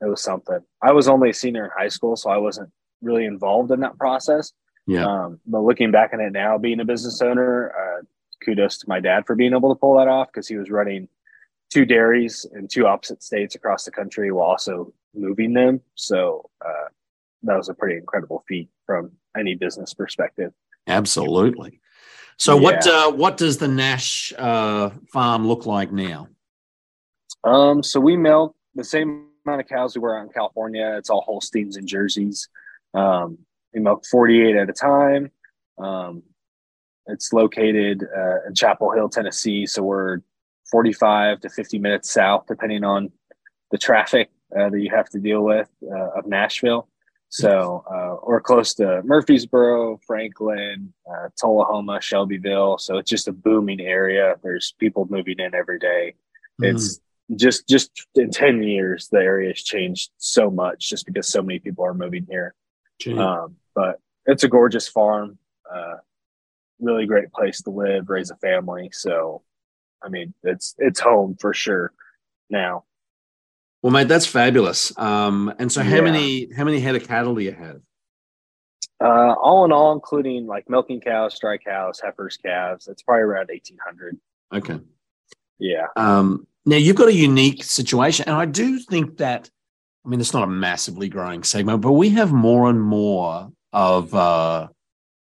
it 0.04 0.10
was 0.10 0.22
something. 0.22 0.60
I 0.82 0.92
was 0.92 1.08
only 1.08 1.30
a 1.30 1.34
senior 1.34 1.66
in 1.66 1.72
high 1.78 1.88
school, 1.88 2.16
so 2.16 2.30
I 2.30 2.38
wasn't 2.38 2.72
really 3.02 3.26
involved 3.26 3.72
in 3.72 3.80
that 3.82 3.98
process. 3.98 4.52
Yeah. 4.86 5.06
Um, 5.06 5.40
but 5.46 5.62
looking 5.62 5.92
back 5.92 6.12
on 6.14 6.20
it 6.20 6.34
now, 6.34 6.58
being 6.58 6.80
a 6.80 6.86
business 6.86 7.22
owner, 7.22 7.72
uh, 7.72 8.04
kudos 8.44 8.78
to 8.80 8.86
my 8.90 9.00
dad 9.00 9.26
for 9.26 9.36
being 9.36 9.54
able 9.54 9.74
to 9.74 9.80
pull 9.80 9.98
that 9.98 10.08
off 10.08 10.28
because 10.28 10.48
he 10.48 10.58
was 10.58 10.70
running 10.70 11.08
two 11.70 11.86
dairies 11.86 12.46
in 12.54 12.68
two 12.68 12.86
opposite 12.86 13.24
states 13.24 13.56
across 13.56 13.86
the 13.86 13.92
country 13.92 14.32
while 14.32 14.48
also 14.48 14.94
moving 15.16 15.54
them. 15.54 15.82
So 15.96 16.50
uh, 16.64 16.90
that 17.44 17.56
was 17.56 17.70
a 17.70 17.74
pretty 17.74 17.98
incredible 17.98 18.44
feat 18.48 18.70
from 18.86 19.12
any 19.38 19.56
business 19.56 19.94
perspective. 19.94 20.52
Absolutely. 20.88 21.80
So 22.38 22.56
yeah. 22.56 22.62
what 22.62 22.88
uh, 22.88 23.12
what 23.12 23.38
does 23.38 23.58
the 23.58 23.68
Nash 23.68 24.34
uh, 24.38 24.90
farm 25.12 25.48
look 25.48 25.66
like 25.66 25.92
now? 25.92 26.28
Um, 27.44 27.84
so 27.84 28.00
we 28.00 28.18
milk 28.18 28.56
the 28.76 28.84
same 28.84 29.28
amount 29.45 29.62
of 29.62 29.68
cows 29.68 29.95
we 29.95 30.01
were 30.01 30.18
out 30.18 30.24
in 30.24 30.30
California. 30.30 30.95
It's 30.98 31.10
all 31.10 31.22
Holsteins 31.22 31.78
and 31.78 31.88
Jerseys. 31.88 32.48
Um, 32.94 33.40
we 33.74 33.80
milk 33.80 34.06
48 34.10 34.56
at 34.56 34.69
a 34.69 34.74
time. 34.74 35.31
Um, 35.78 36.24
it's 37.07 37.34
located 37.34 38.04
uh, 38.16 38.48
in 38.48 38.56
Chapel 38.56 38.92
Hill, 38.92 39.10
Tennessee. 39.10 39.66
So 39.66 39.84
we're 39.84 40.19
45 40.72 41.42
to 41.42 41.50
50 41.50 41.80
minutes 41.80 42.12
south, 42.12 42.45
depending 42.48 42.84
on 42.84 43.12
the 43.72 43.78
traffic 43.78 44.30
uh, 44.57 44.69
that 44.69 44.80
you 44.80 44.90
have 44.90 45.10
to 45.10 45.19
deal 45.19 45.44
with 45.44 45.69
uh, 45.84 46.19
of 46.19 46.25
Nashville. 46.28 46.88
So 47.30 47.84
uh, 47.92 48.24
we're 48.28 48.42
close 48.42 48.75
to 48.75 49.01
Murfreesboro, 49.04 50.00
Franklin, 50.06 50.94
uh, 51.12 51.30
Tullahoma, 51.42 52.00
Shelbyville. 52.00 52.78
So 52.78 53.00
it's 53.00 53.10
just 53.10 53.28
a 53.28 53.31
booming 53.31 53.81
area. 53.81 54.36
There's 54.44 54.75
people 54.78 55.07
moving 55.10 55.40
in 55.40 55.56
every 55.56 55.80
day. 55.80 56.13
Mm-hmm. 56.62 56.75
It's 56.75 57.00
just 57.36 57.68
just 57.68 57.92
in 58.16 58.31
10 58.31 58.64
years, 58.64 59.10
the 59.12 59.20
area 59.20 59.50
has 59.50 59.64
changed 59.64 60.12
so 60.18 60.50
much 60.50 60.90
just 60.90 61.06
because 61.06 61.28
so 61.28 61.42
many 61.42 61.60
people 61.60 61.86
are 61.86 61.94
moving 61.94 62.25
here. 62.30 62.54
Um, 63.18 63.56
but 63.75 64.00
it's 64.25 64.44
a 64.44 64.48
gorgeous 64.48 64.88
farm. 64.88 65.38
Uh, 65.72 65.96
really 66.80 67.06
great 67.06 67.31
place 67.31 67.62
to 67.64 67.70
live, 67.70 68.10
raise 68.10 68.30
a 68.30 68.36
family. 68.38 68.90
So, 68.94 69.42
I 70.02 70.10
mean, 70.10 70.34
it's 70.44 70.75
it's 70.78 71.00
home 71.00 71.36
for 71.40 71.54
sure 71.54 71.94
now. 72.50 72.86
Well, 73.81 73.92
mate, 73.92 74.08
that's 74.08 74.26
fabulous. 74.26 74.98
Um, 74.98 75.54
and 75.60 75.72
so, 75.72 75.84
how 75.84 75.96
yeah. 75.96 76.02
many 76.02 76.54
how 76.54 76.64
many 76.64 76.80
head 76.80 76.96
of 76.96 77.08
cattle 77.08 77.36
do 77.36 77.42
you 77.42 77.52
have? 77.52 77.81
Uh, 79.04 79.34
all 79.34 79.66
in 79.66 79.74
all, 79.74 79.92
including 79.92 80.48
like 80.48 80.69
milking 80.69 81.02
cows, 81.02 81.38
dry 81.40 81.58
cows, 81.58 82.00
heifers, 82.02 82.38
calves, 82.38 82.88
it's 82.88 83.04
probably 83.04 83.24
around 83.24 83.50
eighteen 83.52 83.78
hundred. 83.86 84.18
Okay. 84.54 84.80
Yeah. 85.60 85.88
Um, 85.96 86.48
now 86.65 86.77
you've 86.77 86.95
got 86.95 87.10
a 87.10 87.13
unique 87.13 87.63
situation, 87.63 88.25
and 88.27 88.36
I 88.36 88.45
do 88.45 88.80
think 88.80 89.18
that. 89.18 89.50
I 90.06 90.10
mean, 90.10 90.19
it's 90.19 90.33
not 90.33 90.44
a 90.44 90.48
massively 90.48 91.07
growing 91.07 91.44
segment, 91.44 91.80
but 91.80 91.94
we 91.94 92.10
have 92.10 92.33
more 92.33 92.69
and 92.69 92.81
more 92.81 93.50
of 93.71 94.13
uh, 94.13 94.68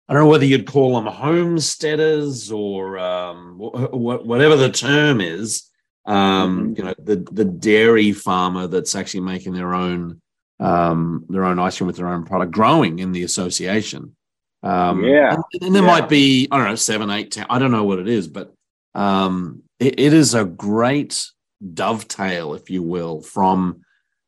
I 0.09 0.13
don't 0.13 0.23
know 0.23 0.29
whether 0.29 0.45
you'd 0.45 0.65
call 0.65 0.95
them 0.95 1.05
homesteaders 1.05 2.51
or 2.51 2.97
um, 2.97 3.55
whatever 3.59 4.55
the 4.55 4.71
term 4.71 5.21
is. 5.21 5.69
Um, 6.05 6.73
mm-hmm. 6.73 6.73
You 6.77 6.83
know, 6.83 6.95
the 6.97 7.15
the 7.31 7.45
dairy 7.45 8.11
farmer 8.11 8.65
that's 8.65 8.95
actually 8.95 9.19
making 9.19 9.53
their 9.53 9.75
own 9.75 10.19
um, 10.59 11.25
their 11.29 11.45
own 11.45 11.59
ice 11.59 11.77
cream 11.77 11.85
with 11.85 11.97
their 11.97 12.07
own 12.07 12.25
product, 12.25 12.51
growing 12.51 12.97
in 12.97 13.11
the 13.11 13.23
association. 13.23 14.15
Um, 14.63 15.03
yeah, 15.03 15.35
and, 15.35 15.43
and 15.61 15.75
there 15.75 15.83
yeah. 15.83 15.87
might 15.87 16.09
be 16.09 16.47
I 16.51 16.57
don't 16.57 16.67
know 16.67 16.75
seven, 16.75 17.11
eight, 17.11 17.29
ten. 17.29 17.45
I 17.47 17.59
don't 17.59 17.71
know 17.71 17.83
what 17.83 17.99
it 17.99 18.07
is, 18.07 18.27
but 18.27 18.51
um, 18.95 19.61
it, 19.79 19.99
it 19.99 20.13
is 20.13 20.33
a 20.33 20.45
great 20.45 21.25
dovetail, 21.73 22.53
if 22.53 22.69
you 22.69 22.83
will, 22.83 23.21
from 23.21 23.81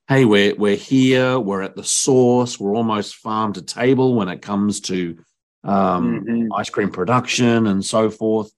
hey, 0.08 0.26
we're 0.26 0.56
we're 0.56 0.76
here, 0.76 1.40
we're 1.40 1.62
at 1.62 1.76
the 1.76 1.84
source, 1.84 2.60
we're 2.60 2.76
almost 2.76 3.16
farm 3.16 3.54
to 3.54 3.62
table 3.62 4.16
when 4.16 4.28
it 4.28 4.42
comes 4.42 4.82
to 4.82 5.18
um, 5.64 6.26
mm-hmm. 6.26 6.54
ice 6.54 6.70
cream 6.70 6.92
production, 6.92 7.68
and 7.68 7.86
so 7.86 8.10
forth. 8.10 8.52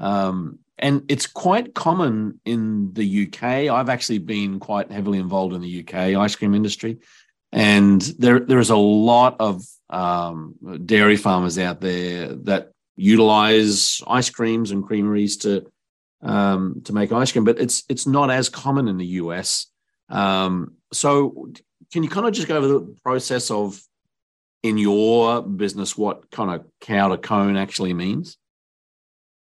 Um, 0.00 0.58
and 0.78 1.04
it's 1.08 1.26
quite 1.26 1.74
common 1.74 2.40
in 2.44 2.92
the 2.92 3.26
UK. 3.26 3.42
I've 3.42 3.88
actually 3.88 4.18
been 4.18 4.60
quite 4.60 4.92
heavily 4.92 5.18
involved 5.18 5.54
in 5.54 5.60
the 5.60 5.80
UK 5.80 5.94
ice 6.16 6.36
cream 6.36 6.54
industry, 6.54 6.98
and 7.52 8.00
there 8.18 8.40
there 8.40 8.58
is 8.58 8.70
a 8.70 8.76
lot 8.76 9.36
of 9.40 9.62
um, 9.90 10.56
dairy 10.84 11.16
farmers 11.16 11.58
out 11.58 11.80
there 11.80 12.34
that 12.34 12.72
utilize 12.96 14.02
ice 14.06 14.28
creams 14.28 14.72
and 14.72 14.84
creameries 14.84 15.38
to 15.38 15.70
um, 16.22 16.82
to 16.84 16.92
make 16.92 17.12
ice 17.12 17.32
cream, 17.32 17.44
but 17.44 17.58
it's 17.58 17.84
it's 17.88 18.06
not 18.06 18.30
as 18.30 18.48
common 18.48 18.88
in 18.88 18.96
the 18.96 19.06
US. 19.06 19.66
Um, 20.08 20.74
so, 20.92 21.50
can 21.92 22.02
you 22.02 22.08
kind 22.08 22.26
of 22.26 22.32
just 22.32 22.48
go 22.48 22.56
over 22.56 22.68
the 22.68 22.96
process 23.02 23.50
of 23.50 23.80
in 24.62 24.78
your 24.78 25.42
business 25.42 25.96
what 25.96 26.30
kind 26.30 26.50
of 26.50 26.66
cow 26.80 27.08
to 27.08 27.18
cone 27.18 27.56
actually 27.56 27.94
means? 27.94 28.36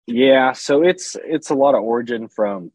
Yeah, 0.07 0.53
so 0.53 0.83
it's 0.83 1.15
it's 1.23 1.49
a 1.49 1.55
lot 1.55 1.75
of 1.75 1.81
origin 1.81 2.27
from 2.27 2.71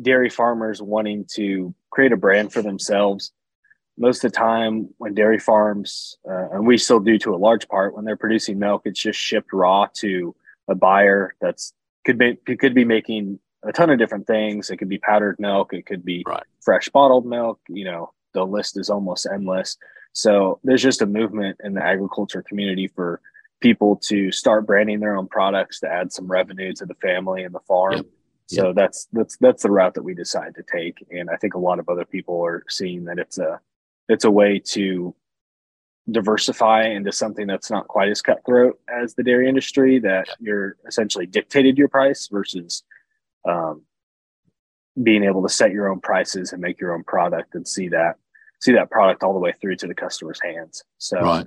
dairy 0.00 0.30
farmers 0.30 0.82
wanting 0.82 1.26
to 1.34 1.74
create 1.90 2.12
a 2.12 2.16
brand 2.16 2.52
for 2.52 2.62
themselves. 2.62 3.32
Most 3.96 4.24
of 4.24 4.32
the 4.32 4.36
time, 4.36 4.88
when 4.98 5.14
dairy 5.14 5.38
farms, 5.38 6.16
uh, 6.28 6.48
and 6.50 6.66
we 6.66 6.76
still 6.78 6.98
do 6.98 7.16
to 7.18 7.34
a 7.34 7.36
large 7.36 7.68
part, 7.68 7.94
when 7.94 8.04
they're 8.04 8.16
producing 8.16 8.58
milk, 8.58 8.82
it's 8.86 9.00
just 9.00 9.20
shipped 9.20 9.52
raw 9.52 9.86
to 9.94 10.34
a 10.66 10.74
buyer 10.74 11.34
that's 11.40 11.72
could 12.04 12.18
be 12.18 12.36
could 12.56 12.74
be 12.74 12.84
making 12.84 13.38
a 13.62 13.72
ton 13.72 13.90
of 13.90 13.98
different 13.98 14.26
things. 14.26 14.70
It 14.70 14.76
could 14.76 14.88
be 14.88 14.98
powdered 14.98 15.38
milk, 15.38 15.72
it 15.72 15.86
could 15.86 16.04
be 16.04 16.22
right. 16.26 16.44
fresh 16.60 16.88
bottled 16.88 17.26
milk. 17.26 17.60
You 17.68 17.84
know, 17.84 18.12
the 18.32 18.44
list 18.44 18.78
is 18.78 18.90
almost 18.90 19.26
endless. 19.30 19.76
So 20.12 20.60
there's 20.62 20.82
just 20.82 21.02
a 21.02 21.06
movement 21.06 21.58
in 21.64 21.74
the 21.74 21.84
agriculture 21.84 22.42
community 22.42 22.88
for 22.88 23.20
people 23.60 23.96
to 23.96 24.30
start 24.30 24.66
branding 24.66 25.00
their 25.00 25.16
own 25.16 25.26
products 25.26 25.80
to 25.80 25.88
add 25.88 26.12
some 26.12 26.26
revenue 26.26 26.72
to 26.74 26.86
the 26.86 26.94
family 26.94 27.42
and 27.42 27.54
the 27.54 27.60
farm. 27.60 27.94
Yep. 27.94 28.06
So 28.46 28.66
yep. 28.66 28.74
that's 28.76 29.08
that's 29.12 29.36
that's 29.38 29.62
the 29.62 29.70
route 29.70 29.94
that 29.94 30.02
we 30.02 30.14
decide 30.14 30.54
to 30.56 30.62
take, 30.62 31.04
and 31.10 31.30
I 31.30 31.36
think 31.36 31.54
a 31.54 31.58
lot 31.58 31.78
of 31.78 31.88
other 31.88 32.04
people 32.04 32.44
are 32.44 32.62
seeing 32.68 33.04
that 33.04 33.18
it's 33.18 33.38
a 33.38 33.58
it's 34.08 34.24
a 34.24 34.30
way 34.30 34.58
to 34.58 35.14
diversify 36.10 36.84
into 36.84 37.12
something 37.12 37.46
that's 37.46 37.70
not 37.70 37.88
quite 37.88 38.08
as 38.08 38.20
cutthroat 38.20 38.78
as 38.88 39.14
the 39.14 39.22
dairy 39.22 39.48
industry 39.48 39.98
that 39.98 40.28
you're 40.38 40.76
essentially 40.86 41.26
dictated 41.26 41.78
your 41.78 41.88
price 41.88 42.28
versus 42.28 42.82
um, 43.48 43.82
being 45.02 45.24
able 45.24 45.42
to 45.42 45.48
set 45.48 45.72
your 45.72 45.88
own 45.88 46.00
prices 46.00 46.52
and 46.52 46.60
make 46.60 46.78
your 46.78 46.94
own 46.94 47.04
product 47.04 47.54
and 47.54 47.66
see 47.66 47.88
that 47.88 48.16
see 48.60 48.72
that 48.72 48.90
product 48.90 49.22
all 49.22 49.34
the 49.34 49.40
way 49.40 49.52
through 49.60 49.76
to 49.76 49.86
the 49.86 49.94
customer's 49.94 50.40
hands. 50.42 50.84
So 50.98 51.20
right. 51.20 51.46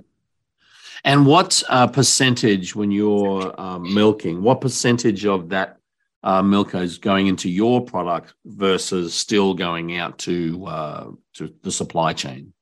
And 1.04 1.26
what 1.26 1.62
uh, 1.68 1.86
percentage 1.86 2.74
when 2.74 2.90
you're 2.90 3.58
um, 3.60 3.94
milking 3.94 4.42
what 4.42 4.60
percentage 4.60 5.24
of 5.24 5.50
that 5.50 5.78
uh, 6.24 6.42
milk 6.42 6.74
is 6.74 6.98
going 6.98 7.28
into 7.28 7.48
your 7.48 7.84
product 7.84 8.34
versus 8.44 9.14
still 9.14 9.54
going 9.54 9.96
out 9.96 10.18
to 10.18 10.66
uh, 10.66 11.10
to 11.34 11.54
the 11.62 11.70
supply 11.70 12.12
chain 12.12 12.52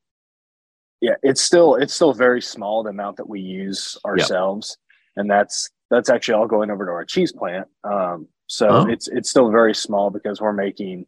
yeah 1.01 1.15
it's 1.23 1.41
still 1.41 1.75
it's 1.75 1.93
still 1.93 2.13
very 2.13 2.41
small 2.41 2.83
the 2.83 2.89
amount 2.89 3.17
that 3.17 3.29
we 3.29 3.39
use 3.39 3.97
ourselves. 4.05 4.77
Yep. 4.79 5.21
and 5.21 5.31
that's 5.31 5.69
that's 5.89 6.09
actually 6.09 6.35
all 6.35 6.47
going 6.47 6.69
over 6.69 6.85
to 6.85 6.91
our 6.91 7.05
cheese 7.05 7.31
plant. 7.31 7.67
Um, 7.83 8.27
so 8.47 8.69
oh. 8.69 8.87
it's 8.87 9.07
it's 9.07 9.29
still 9.29 9.51
very 9.51 9.73
small 9.73 10.09
because 10.09 10.41
we're 10.41 10.53
making 10.53 11.05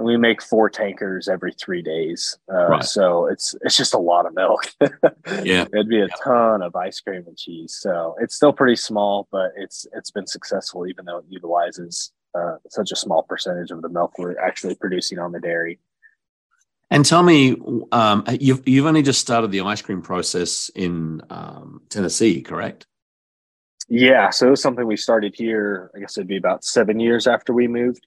we 0.00 0.16
make 0.16 0.42
four 0.42 0.68
tankers 0.68 1.28
every 1.28 1.52
three 1.52 1.80
days. 1.80 2.36
Uh, 2.52 2.66
right. 2.66 2.84
so 2.84 3.26
it's 3.26 3.54
it's 3.62 3.76
just 3.76 3.94
a 3.94 3.98
lot 3.98 4.26
of 4.26 4.34
milk. 4.34 4.72
Yeah. 5.42 5.66
It'd 5.72 5.88
be 5.88 6.00
a 6.00 6.08
ton 6.22 6.62
of 6.62 6.76
ice 6.76 7.00
cream 7.00 7.24
and 7.26 7.36
cheese. 7.36 7.76
So 7.80 8.14
it's 8.20 8.34
still 8.34 8.52
pretty 8.52 8.76
small 8.76 9.28
but 9.30 9.52
it's 9.56 9.86
it's 9.92 10.10
been 10.10 10.26
successful 10.26 10.86
even 10.86 11.04
though 11.04 11.18
it 11.18 11.24
utilizes 11.28 12.12
uh, 12.34 12.56
such 12.68 12.92
a 12.92 12.96
small 12.96 13.22
percentage 13.22 13.70
of 13.70 13.80
the 13.80 13.88
milk 13.88 14.18
we're 14.18 14.38
actually 14.38 14.74
producing 14.74 15.18
on 15.18 15.32
the 15.32 15.40
dairy 15.40 15.78
and 16.94 17.04
tell 17.04 17.22
me, 17.22 17.56
um, 17.92 18.24
you've 18.40 18.66
you've 18.68 18.86
only 18.86 19.02
just 19.02 19.20
started 19.20 19.50
the 19.50 19.60
ice 19.62 19.82
cream 19.82 20.00
process 20.00 20.70
in 20.74 21.22
um, 21.28 21.82
Tennessee, 21.88 22.40
correct? 22.40 22.86
Yeah, 23.88 24.30
so 24.30 24.46
it 24.46 24.50
was 24.50 24.62
something 24.62 24.86
we 24.86 24.96
started 24.96 25.34
here. 25.34 25.90
I 25.94 25.98
guess 25.98 26.16
it'd 26.16 26.28
be 26.28 26.36
about 26.36 26.64
seven 26.64 27.00
years 27.00 27.26
after 27.26 27.52
we 27.52 27.68
moved 27.68 28.06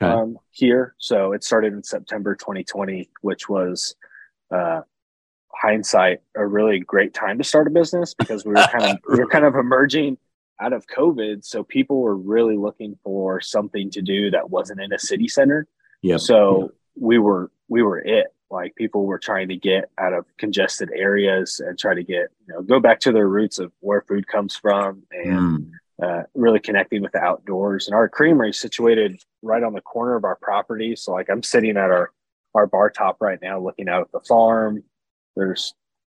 okay. 0.00 0.12
um, 0.12 0.38
here. 0.50 0.94
So 0.98 1.32
it 1.32 1.42
started 1.42 1.72
in 1.72 1.82
September 1.82 2.36
2020, 2.36 3.08
which 3.22 3.48
was 3.48 3.96
uh, 4.50 4.82
hindsight 5.52 6.20
a 6.36 6.46
really 6.46 6.80
great 6.80 7.14
time 7.14 7.38
to 7.38 7.44
start 7.44 7.66
a 7.66 7.70
business 7.70 8.14
because 8.14 8.44
we 8.44 8.52
were 8.52 8.66
kind 8.70 8.84
of 8.84 8.98
we 9.08 9.18
were 9.18 9.28
kind 9.28 9.46
of 9.46 9.54
emerging 9.56 10.18
out 10.60 10.72
of 10.72 10.86
COVID. 10.86 11.44
So 11.44 11.64
people 11.64 12.00
were 12.00 12.16
really 12.16 12.56
looking 12.56 12.98
for 13.02 13.40
something 13.40 13.90
to 13.90 14.02
do 14.02 14.30
that 14.30 14.50
wasn't 14.50 14.80
in 14.80 14.92
a 14.92 14.98
city 14.98 15.28
center. 15.28 15.66
Yeah. 16.02 16.18
So 16.18 16.72
we 16.94 17.18
were 17.18 17.50
we 17.68 17.82
were 17.82 17.98
it. 17.98 18.28
Like 18.50 18.76
people 18.76 19.06
were 19.06 19.18
trying 19.18 19.48
to 19.48 19.56
get 19.56 19.90
out 19.98 20.12
of 20.12 20.24
congested 20.38 20.90
areas 20.94 21.60
and 21.60 21.76
try 21.76 21.94
to 21.94 22.04
get, 22.04 22.28
you 22.46 22.54
know, 22.54 22.62
go 22.62 22.78
back 22.78 23.00
to 23.00 23.12
their 23.12 23.28
roots 23.28 23.58
of 23.58 23.72
where 23.80 24.02
food 24.02 24.28
comes 24.28 24.54
from 24.54 25.02
and 25.10 25.66
mm. 25.66 25.70
uh, 26.00 26.22
really 26.34 26.60
connecting 26.60 27.02
with 27.02 27.10
the 27.10 27.18
outdoors. 27.18 27.88
And 27.88 27.94
our 27.96 28.08
creamery 28.08 28.50
is 28.50 28.60
situated 28.60 29.20
right 29.42 29.64
on 29.64 29.72
the 29.72 29.80
corner 29.80 30.14
of 30.14 30.24
our 30.24 30.36
property. 30.36 30.94
So 30.94 31.12
like 31.12 31.28
I'm 31.28 31.42
sitting 31.42 31.76
at 31.76 31.90
our, 31.90 32.12
our 32.54 32.68
bar 32.68 32.88
top 32.88 33.16
right 33.20 33.40
now, 33.42 33.58
looking 33.58 33.88
out 33.88 34.02
at 34.02 34.12
the 34.12 34.20
farm. 34.20 34.84
There's, 35.34 35.74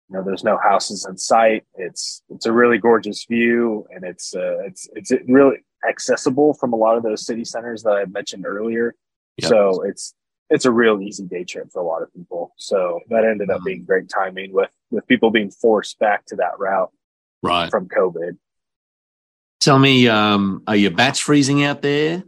you 0.09 0.17
know, 0.17 0.23
there's 0.25 0.45
no 0.45 0.57
houses 0.57 1.07
in 1.07 1.19
sight. 1.19 1.65
It's, 1.75 2.23
it's 2.29 2.47
a 2.47 2.53
really 2.53 2.79
gorgeous 2.79 3.25
view 3.25 3.87
and 3.91 4.05
it's, 4.05 4.37
uh, 4.37 4.59
it's, 4.61 4.89
it's 4.95 5.11
really 5.27 5.57
accessible 5.89 6.55
from 6.55 6.75
a 6.75 6.77
lot 6.77 6.97
of 6.97 7.03
those 7.03 7.27
city 7.27 7.45
centers 7.45 7.83
that 7.83 7.95
I 7.95 8.05
mentioned 8.05 8.47
earlier. 8.47 8.95
Yep. 9.39 9.49
So 9.49 9.83
it's, 9.83 10.15
it's 10.51 10.65
a 10.65 10.71
real 10.71 11.01
easy 11.01 11.25
day 11.25 11.45
trip 11.45 11.71
for 11.73 11.81
a 11.81 11.87
lot 11.87 12.03
of 12.03 12.13
people. 12.13 12.53
So 12.57 13.01
that 13.09 13.25
ended 13.25 13.51
up 13.51 13.59
mm-hmm. 13.59 13.65
being 13.65 13.85
great 13.85 14.09
timing 14.09 14.53
with 14.53 14.71
with 14.91 15.07
people 15.07 15.31
being 15.31 15.51
forced 15.51 15.99
back 15.99 16.27
to 16.27 16.37
that 16.37 16.59
route 16.59 16.93
right 17.43 17.71
from 17.71 17.89
COVID. 17.89 18.37
Tell 19.61 19.79
me, 19.79 20.09
um, 20.09 20.63
are 20.67 20.77
you 20.77 20.91
batch 20.91 21.23
freezing 21.23 21.65
out 21.65 21.83
there? 21.83 22.25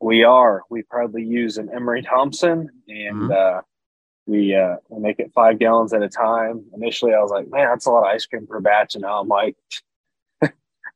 We 0.00 0.22
are. 0.24 0.62
We 0.70 0.82
proudly 0.82 1.24
use 1.24 1.56
an 1.58 1.70
Emery 1.74 2.02
Thompson, 2.02 2.68
and 2.86 3.16
mm-hmm. 3.16 3.32
uh, 3.32 3.62
we 4.26 4.54
uh, 4.54 4.76
we 4.88 5.00
make 5.00 5.18
it 5.18 5.32
five 5.34 5.58
gallons 5.58 5.92
at 5.92 6.02
a 6.02 6.08
time. 6.08 6.64
Initially, 6.74 7.14
I 7.14 7.20
was 7.20 7.30
like, 7.30 7.48
"Man, 7.48 7.66
that's 7.66 7.86
a 7.86 7.90
lot 7.90 8.06
of 8.06 8.14
ice 8.14 8.26
cream 8.26 8.46
per 8.46 8.60
batch," 8.60 8.94
and 8.94 9.02
now 9.02 9.20
I'm 9.20 9.28
like, 9.28 9.56
"I 10.42 10.50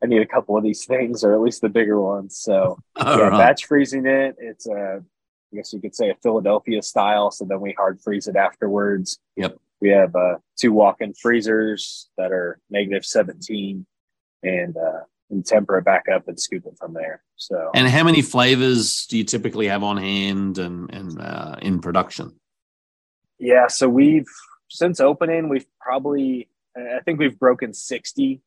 need 0.04 0.20
a 0.20 0.26
couple 0.26 0.56
of 0.56 0.62
these 0.62 0.84
things, 0.84 1.24
or 1.24 1.32
at 1.32 1.40
least 1.40 1.62
the 1.62 1.70
bigger 1.70 1.98
ones." 2.00 2.36
So, 2.36 2.78
yeah, 2.98 3.16
right. 3.16 3.30
batch 3.30 3.64
freezing 3.64 4.06
it. 4.06 4.36
It's 4.38 4.66
a 4.68 5.02
I 5.52 5.56
guess 5.56 5.72
you 5.72 5.80
could 5.80 5.94
say 5.94 6.10
a 6.10 6.14
Philadelphia 6.22 6.82
style. 6.82 7.30
So 7.30 7.44
then 7.44 7.60
we 7.60 7.72
hard 7.72 8.00
freeze 8.00 8.26
it 8.26 8.36
afterwards. 8.36 9.18
Yep. 9.36 9.56
We 9.80 9.90
have 9.90 10.14
uh, 10.14 10.36
two 10.58 10.72
walk-in 10.72 11.14
freezers 11.14 12.08
that 12.18 12.32
are 12.32 12.58
negative 12.68 13.04
17 13.04 13.86
and, 14.42 14.76
uh, 14.76 15.00
and 15.30 15.46
temper 15.46 15.78
it 15.78 15.84
back 15.84 16.04
up 16.12 16.28
and 16.28 16.38
scoop 16.38 16.66
it 16.66 16.76
from 16.78 16.94
there. 16.94 17.22
So, 17.36 17.70
and 17.74 17.88
how 17.88 18.04
many 18.04 18.22
flavors 18.22 19.06
do 19.06 19.16
you 19.16 19.24
typically 19.24 19.68
have 19.68 19.82
on 19.82 19.96
hand 19.96 20.58
and, 20.58 20.92
and 20.92 21.20
uh, 21.20 21.56
in 21.62 21.80
production? 21.80 22.32
Yeah. 23.38 23.68
So 23.68 23.88
we've, 23.88 24.26
since 24.68 25.00
opening, 25.00 25.48
we've 25.48 25.66
probably, 25.80 26.48
I 26.76 27.00
think 27.04 27.20
we've 27.20 27.38
broken 27.38 27.72
60 27.72 28.42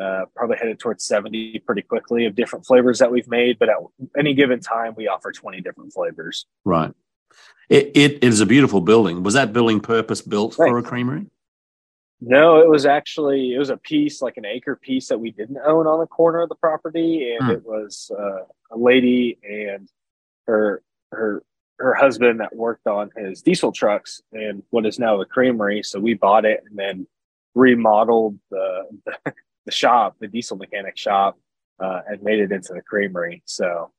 uh, 0.00 0.24
probably 0.34 0.56
headed 0.56 0.78
towards 0.78 1.04
70 1.04 1.60
pretty 1.60 1.82
quickly 1.82 2.26
of 2.26 2.34
different 2.34 2.66
flavors 2.66 2.98
that 2.98 3.10
we've 3.10 3.28
made. 3.28 3.58
But 3.58 3.68
at 3.68 3.76
any 4.18 4.34
given 4.34 4.60
time, 4.60 4.94
we 4.96 5.08
offer 5.08 5.32
20 5.32 5.60
different 5.60 5.92
flavors. 5.92 6.46
Right. 6.64 6.92
It, 7.68 7.92
it 7.94 8.24
is 8.24 8.40
a 8.40 8.46
beautiful 8.46 8.80
building. 8.80 9.22
Was 9.22 9.34
that 9.34 9.52
building 9.52 9.80
purpose 9.80 10.22
built 10.22 10.54
for 10.54 10.78
a 10.78 10.82
creamery? 10.82 11.26
No, 12.20 12.60
it 12.60 12.68
was 12.68 12.84
actually 12.84 13.54
it 13.54 13.58
was 13.58 13.70
a 13.70 13.78
piece 13.78 14.20
like 14.20 14.36
an 14.36 14.44
acre 14.44 14.76
piece 14.76 15.08
that 15.08 15.18
we 15.18 15.30
didn't 15.30 15.58
own 15.64 15.86
on 15.86 16.00
the 16.00 16.06
corner 16.06 16.42
of 16.42 16.50
the 16.50 16.54
property, 16.54 17.32
and 17.32 17.44
hmm. 17.44 17.50
it 17.52 17.64
was 17.64 18.10
uh, 18.16 18.44
a 18.70 18.76
lady 18.76 19.38
and 19.42 19.88
her 20.46 20.82
her 21.12 21.42
her 21.78 21.94
husband 21.94 22.40
that 22.40 22.54
worked 22.54 22.86
on 22.86 23.10
his 23.16 23.40
diesel 23.40 23.72
trucks 23.72 24.20
and 24.32 24.62
what 24.68 24.84
is 24.84 24.98
now 24.98 25.16
the 25.16 25.24
creamery. 25.24 25.82
So 25.82 25.98
we 25.98 26.12
bought 26.12 26.44
it 26.44 26.62
and 26.68 26.78
then 26.78 27.06
remodeled 27.54 28.38
the, 28.50 28.84
the 29.70 29.76
shop, 29.76 30.16
the 30.18 30.26
diesel 30.26 30.56
mechanic 30.56 30.96
shop, 30.96 31.38
uh, 31.78 32.00
and 32.08 32.22
made 32.22 32.40
it 32.40 32.50
into 32.50 32.72
the 32.74 32.82
creamery. 32.82 33.42
So 33.46 33.92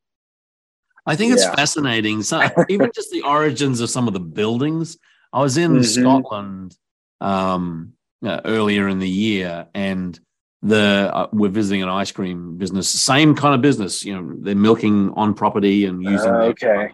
I 1.06 1.16
think 1.16 1.34
it's 1.34 1.44
yeah. 1.44 1.56
fascinating. 1.56 2.24
So 2.24 2.42
even 2.70 2.92
just 2.94 3.12
the 3.12 3.22
origins 3.24 3.80
of 3.80 3.90
some 3.90 4.08
of 4.08 4.14
the 4.14 4.20
buildings. 4.20 4.98
I 5.34 5.40
was 5.40 5.58
in 5.58 5.72
mm-hmm. 5.72 6.02
Scotland 6.02 6.76
um, 7.22 7.94
uh, 8.24 8.42
earlier 8.44 8.90
in 8.90 9.00
the 9.00 9.10
year, 9.10 9.68
and 9.74 10.20
the 10.62 11.10
uh, 11.14 11.28
we're 11.32 11.50
visiting 11.50 11.84
an 11.84 11.90
ice 11.90 12.12
cream 12.12 12.58
business, 12.58 12.90
same 12.90 13.34
kind 13.36 13.56
of 13.56 13.62
business. 13.62 14.04
You 14.04 14.14
know, 14.16 14.36
they're 14.42 14.56
milking 14.56 15.14
on 15.16 15.34
property 15.34 15.86
and 15.86 16.04
using. 16.04 16.30
Uh, 16.30 16.52
okay. 16.52 16.90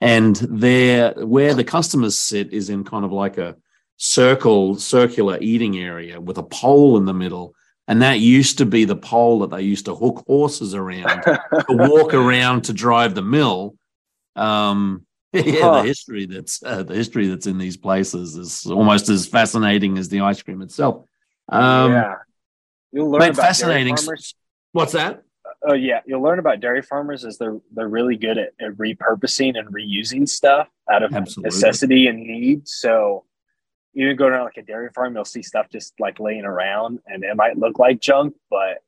And 0.00 0.36
there, 0.36 1.12
where 1.12 1.52
the 1.52 1.64
customers 1.64 2.18
sit, 2.18 2.52
is 2.52 2.70
in 2.70 2.84
kind 2.84 3.04
of 3.04 3.12
like 3.12 3.36
a 3.36 3.56
circle, 3.98 4.76
circular 4.76 5.36
eating 5.42 5.76
area 5.78 6.18
with 6.18 6.38
a 6.38 6.42
pole 6.42 6.96
in 6.96 7.04
the 7.04 7.12
middle 7.12 7.54
and 7.90 8.02
that 8.02 8.20
used 8.20 8.58
to 8.58 8.66
be 8.66 8.84
the 8.84 8.94
pole 8.94 9.40
that 9.40 9.50
they 9.50 9.62
used 9.62 9.86
to 9.86 9.96
hook 9.96 10.22
horses 10.28 10.76
around 10.76 11.22
to 11.24 11.64
walk 11.70 12.14
around 12.14 12.62
to 12.62 12.72
drive 12.72 13.16
the 13.16 13.22
mill. 13.22 13.74
Um, 14.36 15.04
yeah, 15.32 15.60
huh. 15.60 15.82
the 15.82 15.88
history 15.88 16.26
that's 16.26 16.62
uh, 16.62 16.84
the 16.84 16.94
history 16.94 17.26
that's 17.26 17.48
in 17.48 17.58
these 17.58 17.76
places 17.76 18.36
is 18.36 18.64
almost 18.66 19.08
as 19.08 19.26
fascinating 19.26 19.98
as 19.98 20.08
the 20.08 20.20
ice 20.20 20.40
cream 20.40 20.62
itself. 20.62 21.04
Um, 21.48 21.90
yeah, 21.90 22.14
you'll 22.92 23.10
learn 23.10 23.22
about 23.22 23.36
fascinating. 23.36 23.96
What's 24.70 24.92
that? 24.92 25.24
Oh 25.68 25.74
yeah, 25.74 26.00
you'll 26.06 26.22
learn 26.22 26.38
about 26.38 26.60
dairy 26.60 26.82
farmers 26.82 27.24
is 27.24 27.38
they're 27.38 27.58
they're 27.74 27.88
really 27.88 28.16
good 28.16 28.38
at, 28.38 28.52
at 28.60 28.72
repurposing 28.74 29.58
and 29.58 29.66
reusing 29.74 30.28
stuff 30.28 30.68
out 30.88 31.02
of 31.02 31.12
Absolutely. 31.12 31.48
necessity 31.48 32.06
and 32.06 32.20
need. 32.20 32.68
So 32.68 33.24
you 33.92 34.14
go 34.14 34.30
to 34.30 34.42
like 34.42 34.56
a 34.56 34.62
dairy 34.62 34.90
farm, 34.94 35.14
you'll 35.14 35.24
see 35.24 35.42
stuff 35.42 35.68
just 35.70 35.94
like 35.98 36.20
laying 36.20 36.44
around 36.44 37.00
and 37.06 37.24
it 37.24 37.36
might 37.36 37.58
look 37.58 37.78
like 37.78 38.00
junk, 38.00 38.34
but 38.50 38.78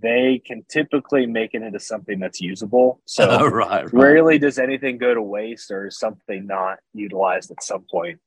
they 0.00 0.40
can 0.44 0.64
typically 0.68 1.26
make 1.26 1.54
it 1.54 1.62
into 1.62 1.80
something 1.80 2.20
that's 2.20 2.40
usable. 2.40 3.00
So 3.06 3.26
oh, 3.28 3.46
right, 3.46 3.84
right. 3.84 3.92
rarely 3.92 4.38
does 4.38 4.58
anything 4.58 4.98
go 4.98 5.14
to 5.14 5.22
waste 5.22 5.70
or 5.70 5.90
something 5.90 6.46
not 6.46 6.78
utilized 6.94 7.50
at 7.50 7.62
some 7.62 7.84
point. 7.90 8.20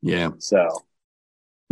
Yeah. 0.00 0.30
So 0.38 0.68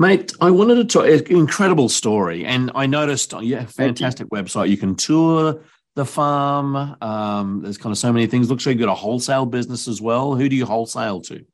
Mate, 0.00 0.32
I 0.40 0.50
wanted 0.50 0.76
to 0.76 0.84
talk 0.84 1.30
incredible 1.30 1.90
story. 1.90 2.46
And 2.46 2.70
I 2.74 2.86
noticed 2.86 3.34
yeah, 3.42 3.66
fantastic 3.66 4.28
you. 4.32 4.38
website. 4.38 4.70
You 4.70 4.78
can 4.78 4.94
tour 4.94 5.62
the 5.94 6.06
farm. 6.06 6.96
Um, 7.02 7.60
there's 7.62 7.76
kind 7.76 7.92
of 7.92 7.98
so 7.98 8.10
many 8.10 8.26
things. 8.26 8.48
Looks 8.48 8.64
like 8.64 8.78
you've 8.78 8.86
got 8.86 8.92
a 8.92 8.94
wholesale 8.94 9.44
business 9.44 9.88
as 9.88 10.00
well. 10.00 10.34
Who 10.34 10.48
do 10.48 10.56
you 10.56 10.64
wholesale 10.64 11.20
to? 11.22 11.44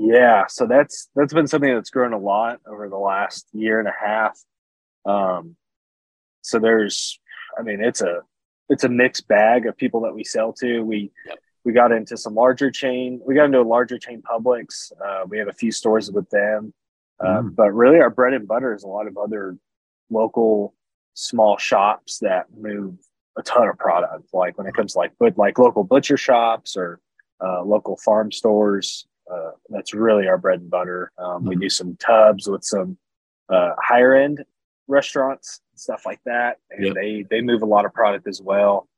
Yeah, 0.00 0.46
so 0.48 0.66
that's 0.66 1.08
that's 1.14 1.32
been 1.32 1.46
something 1.46 1.74
that's 1.74 1.90
grown 1.90 2.12
a 2.12 2.18
lot 2.18 2.60
over 2.66 2.88
the 2.88 2.96
last 2.96 3.46
year 3.52 3.78
and 3.78 3.88
a 3.88 3.94
half. 3.98 4.38
Um, 5.04 5.56
so 6.42 6.58
there's, 6.58 7.18
I 7.58 7.62
mean, 7.62 7.82
it's 7.82 8.00
a 8.00 8.20
it's 8.68 8.84
a 8.84 8.88
mixed 8.88 9.28
bag 9.28 9.66
of 9.66 9.76
people 9.76 10.02
that 10.02 10.14
we 10.14 10.24
sell 10.24 10.52
to. 10.54 10.82
We 10.82 11.10
yep. 11.26 11.38
we 11.64 11.72
got 11.72 11.92
into 11.92 12.16
some 12.16 12.34
larger 12.34 12.70
chain. 12.70 13.20
We 13.26 13.34
got 13.34 13.46
into 13.46 13.60
a 13.60 13.62
larger 13.62 13.98
chain 13.98 14.22
Publix. 14.22 14.92
Uh, 15.04 15.24
we 15.26 15.38
have 15.38 15.48
a 15.48 15.52
few 15.52 15.72
stores 15.72 16.10
with 16.10 16.28
them. 16.30 16.72
Uh, 17.20 17.42
mm. 17.42 17.54
But 17.54 17.72
really, 17.72 18.00
our 18.00 18.10
bread 18.10 18.34
and 18.34 18.46
butter 18.46 18.74
is 18.74 18.84
a 18.84 18.88
lot 18.88 19.06
of 19.06 19.16
other 19.16 19.56
local 20.10 20.74
small 21.14 21.58
shops 21.58 22.18
that 22.18 22.46
move 22.56 22.94
a 23.36 23.42
ton 23.42 23.68
of 23.68 23.78
product. 23.78 24.28
Like 24.32 24.58
when 24.58 24.66
it 24.66 24.74
comes 24.74 24.92
to 24.92 24.98
like 24.98 25.12
but 25.18 25.36
like 25.38 25.58
local 25.58 25.84
butcher 25.84 26.16
shops 26.16 26.76
or 26.76 27.00
uh, 27.44 27.62
local 27.62 27.96
farm 27.96 28.32
stores. 28.32 29.06
Uh, 29.30 29.50
that's 29.68 29.94
really 29.94 30.26
our 30.26 30.38
bread 30.38 30.60
and 30.60 30.70
butter. 30.70 31.12
Um, 31.18 31.44
mm. 31.44 31.48
We 31.48 31.56
do 31.56 31.68
some 31.68 31.96
tubs 31.96 32.48
with 32.48 32.64
some 32.64 32.96
uh, 33.48 33.72
higher 33.78 34.14
end 34.14 34.44
restaurants, 34.86 35.60
stuff 35.74 36.06
like 36.06 36.20
that, 36.24 36.58
and 36.70 36.86
yep. 36.86 36.94
they 36.94 37.24
they 37.28 37.40
move 37.40 37.62
a 37.62 37.66
lot 37.66 37.84
of 37.84 37.92
product 37.92 38.26
as 38.26 38.40
well. 38.40 38.88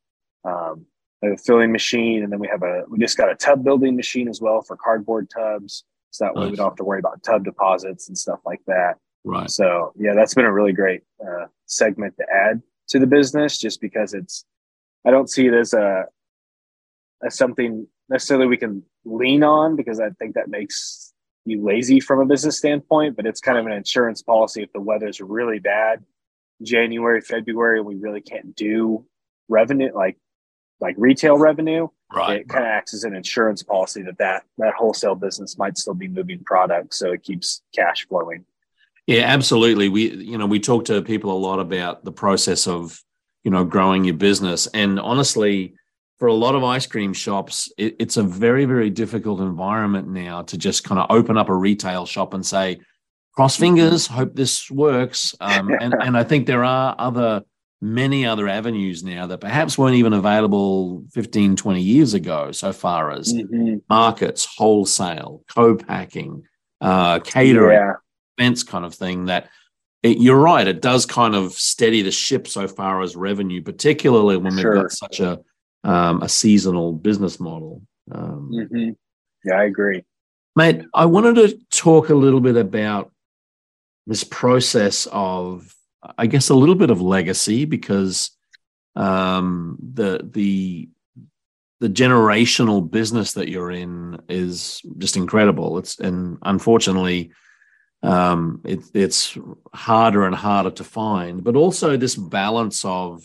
Um, 0.44 0.86
a 1.22 1.36
filling 1.36 1.70
machine, 1.70 2.22
and 2.22 2.32
then 2.32 2.38
we 2.38 2.48
have 2.48 2.62
a 2.62 2.84
we 2.88 2.98
just 2.98 3.16
got 3.16 3.30
a 3.30 3.34
tub 3.34 3.62
building 3.62 3.96
machine 3.96 4.28
as 4.28 4.40
well 4.40 4.62
for 4.62 4.76
cardboard 4.76 5.28
tubs, 5.28 5.84
so 6.10 6.24
that 6.24 6.34
nice. 6.34 6.44
way 6.44 6.50
we 6.50 6.56
don't 6.56 6.70
have 6.70 6.76
to 6.76 6.84
worry 6.84 6.98
about 6.98 7.22
tub 7.22 7.44
deposits 7.44 8.08
and 8.08 8.16
stuff 8.16 8.40
like 8.46 8.60
that. 8.66 8.94
Right. 9.24 9.50
So 9.50 9.92
yeah, 9.98 10.14
that's 10.14 10.34
been 10.34 10.46
a 10.46 10.52
really 10.52 10.72
great 10.72 11.02
uh, 11.20 11.46
segment 11.66 12.16
to 12.16 12.24
add 12.32 12.62
to 12.88 12.98
the 12.98 13.06
business, 13.06 13.58
just 13.58 13.80
because 13.80 14.14
it's 14.14 14.44
I 15.04 15.10
don't 15.10 15.28
see 15.28 15.46
it 15.46 15.54
as 15.54 15.74
a 15.74 16.06
as 17.22 17.36
something 17.36 17.86
necessarily 18.10 18.46
we 18.46 18.56
can 18.56 18.82
lean 19.04 19.42
on 19.42 19.76
because 19.76 20.00
I 20.00 20.10
think 20.10 20.34
that 20.34 20.48
makes 20.48 21.12
you 21.46 21.64
lazy 21.64 22.00
from 22.00 22.20
a 22.20 22.26
business 22.26 22.58
standpoint, 22.58 23.16
but 23.16 23.24
it's 23.24 23.40
kind 23.40 23.56
of 23.56 23.66
an 23.66 23.72
insurance 23.72 24.22
policy 24.22 24.62
if 24.62 24.72
the 24.72 24.80
weather's 24.80 25.20
really 25.20 25.58
bad, 25.58 26.04
January, 26.62 27.20
February, 27.20 27.80
we 27.80 27.94
really 27.94 28.20
can't 28.20 28.54
do 28.54 29.06
revenue 29.48 29.90
like 29.94 30.16
like 30.80 30.94
retail 30.98 31.36
revenue. 31.36 31.88
Right. 32.12 32.40
It 32.40 32.48
kind 32.48 32.64
of 32.64 32.70
acts 32.70 32.94
as 32.94 33.04
an 33.04 33.14
insurance 33.14 33.62
policy 33.62 34.02
that, 34.02 34.18
that 34.18 34.44
that 34.58 34.74
wholesale 34.74 35.14
business 35.14 35.56
might 35.56 35.78
still 35.78 35.94
be 35.94 36.08
moving 36.08 36.42
product, 36.44 36.94
so 36.94 37.12
it 37.12 37.22
keeps 37.22 37.62
cash 37.74 38.06
flowing. 38.08 38.44
Yeah, 39.06 39.22
absolutely. 39.22 39.88
We 39.88 40.10
you 40.10 40.36
know 40.36 40.46
we 40.46 40.60
talk 40.60 40.84
to 40.86 41.02
people 41.02 41.32
a 41.32 41.38
lot 41.38 41.60
about 41.60 42.04
the 42.04 42.12
process 42.12 42.66
of 42.66 43.02
you 43.44 43.50
know 43.50 43.64
growing 43.64 44.04
your 44.04 44.14
business, 44.14 44.66
and 44.68 44.98
honestly, 44.98 45.74
for 46.20 46.26
a 46.26 46.34
lot 46.34 46.54
of 46.54 46.62
ice 46.62 46.86
cream 46.86 47.14
shops, 47.14 47.72
it, 47.78 47.96
it's 47.98 48.18
a 48.18 48.22
very, 48.22 48.66
very 48.66 48.90
difficult 48.90 49.40
environment 49.40 50.06
now 50.06 50.42
to 50.42 50.58
just 50.58 50.84
kind 50.84 51.00
of 51.00 51.06
open 51.08 51.38
up 51.38 51.48
a 51.48 51.54
retail 51.54 52.04
shop 52.04 52.34
and 52.34 52.44
say, 52.44 52.78
cross 53.32 53.56
fingers, 53.56 54.06
hope 54.06 54.34
this 54.34 54.70
works. 54.70 55.34
Um, 55.40 55.70
and, 55.80 55.94
and 55.94 56.18
I 56.18 56.22
think 56.22 56.46
there 56.46 56.62
are 56.62 56.94
other, 56.98 57.42
many 57.80 58.26
other 58.26 58.48
avenues 58.48 59.02
now 59.02 59.26
that 59.28 59.40
perhaps 59.40 59.78
weren't 59.78 59.96
even 59.96 60.12
available 60.12 61.04
15, 61.14 61.56
20 61.56 61.80
years 61.80 62.12
ago, 62.12 62.52
so 62.52 62.70
far 62.70 63.10
as 63.12 63.32
mm-hmm. 63.32 63.76
markets, 63.88 64.44
wholesale, 64.44 65.42
co-packing, 65.48 66.42
uh, 66.82 67.20
catering, 67.20 67.78
yeah. 67.78 67.92
events 68.36 68.62
kind 68.62 68.84
of 68.84 68.94
thing 68.94 69.24
that 69.24 69.48
it, 70.02 70.18
you're 70.18 70.38
right. 70.38 70.68
It 70.68 70.82
does 70.82 71.06
kind 71.06 71.34
of 71.34 71.52
steady 71.52 72.02
the 72.02 72.10
ship 72.10 72.46
so 72.46 72.68
far 72.68 73.00
as 73.00 73.16
revenue, 73.16 73.62
particularly 73.62 74.36
when 74.36 74.58
sure. 74.58 74.74
we've 74.74 74.82
got 74.82 74.92
such 74.92 75.20
a 75.20 75.40
um, 75.84 76.22
a 76.22 76.28
seasonal 76.28 76.92
business 76.92 77.40
model. 77.40 77.82
Um, 78.10 78.50
mm-hmm. 78.52 78.90
Yeah, 79.44 79.54
I 79.54 79.64
agree. 79.64 80.04
Mate, 80.56 80.82
I 80.92 81.06
wanted 81.06 81.36
to 81.36 81.58
talk 81.70 82.08
a 82.08 82.14
little 82.14 82.40
bit 82.40 82.56
about 82.56 83.12
this 84.06 84.24
process 84.24 85.06
of, 85.12 85.74
I 86.18 86.26
guess, 86.26 86.50
a 86.50 86.54
little 86.54 86.74
bit 86.74 86.90
of 86.90 87.00
legacy 87.00 87.64
because 87.64 88.30
um, 88.96 89.78
the 89.80 90.28
the 90.30 90.88
the 91.78 91.88
generational 91.88 92.88
business 92.88 93.32
that 93.32 93.48
you're 93.48 93.70
in 93.70 94.20
is 94.28 94.82
just 94.98 95.16
incredible. 95.16 95.78
It's 95.78 95.98
and 95.98 96.38
unfortunately, 96.42 97.30
um, 98.02 98.60
it, 98.64 98.80
it's 98.92 99.38
harder 99.72 100.26
and 100.26 100.34
harder 100.34 100.70
to 100.72 100.84
find. 100.84 101.42
But 101.42 101.56
also 101.56 101.96
this 101.96 102.16
balance 102.16 102.84
of 102.84 103.24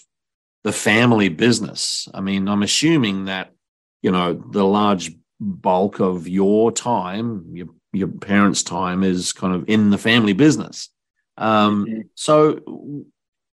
the 0.65 0.73
family 0.73 1.29
business. 1.29 2.09
I 2.11 2.21
mean, 2.21 2.47
I'm 2.47 2.63
assuming 2.63 3.25
that, 3.25 3.53
you 4.01 4.09
know, 4.09 4.33
the 4.33 4.65
large 4.65 5.11
bulk 5.39 5.99
of 5.99 6.27
your 6.27 6.71
time, 6.71 7.51
your, 7.53 7.67
your 7.93 8.07
parents' 8.07 8.63
time 8.63 9.03
is 9.03 9.31
kind 9.31 9.53
of 9.53 9.69
in 9.69 9.91
the 9.91 9.99
family 9.99 10.33
business. 10.33 10.89
Um, 11.37 11.85
mm-hmm. 11.85 12.01
So 12.15 13.05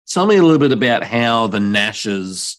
tell 0.09 0.25
me 0.25 0.39
a 0.39 0.43
little 0.43 0.59
bit 0.59 0.73
about 0.73 1.05
how 1.05 1.49
the 1.49 1.59
Nashes 1.59 2.57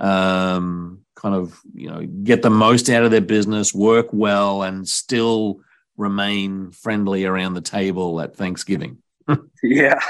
um, 0.00 1.02
kind 1.14 1.36
of, 1.36 1.60
you 1.72 1.88
know, 1.88 2.04
get 2.04 2.42
the 2.42 2.50
most 2.50 2.90
out 2.90 3.04
of 3.04 3.12
their 3.12 3.20
business, 3.20 3.72
work 3.72 4.08
well, 4.10 4.64
and 4.64 4.88
still 4.88 5.60
remain 5.96 6.72
friendly 6.72 7.24
around 7.24 7.54
the 7.54 7.60
table 7.60 8.20
at 8.20 8.34
Thanksgiving. 8.34 8.98
yeah. 9.62 10.00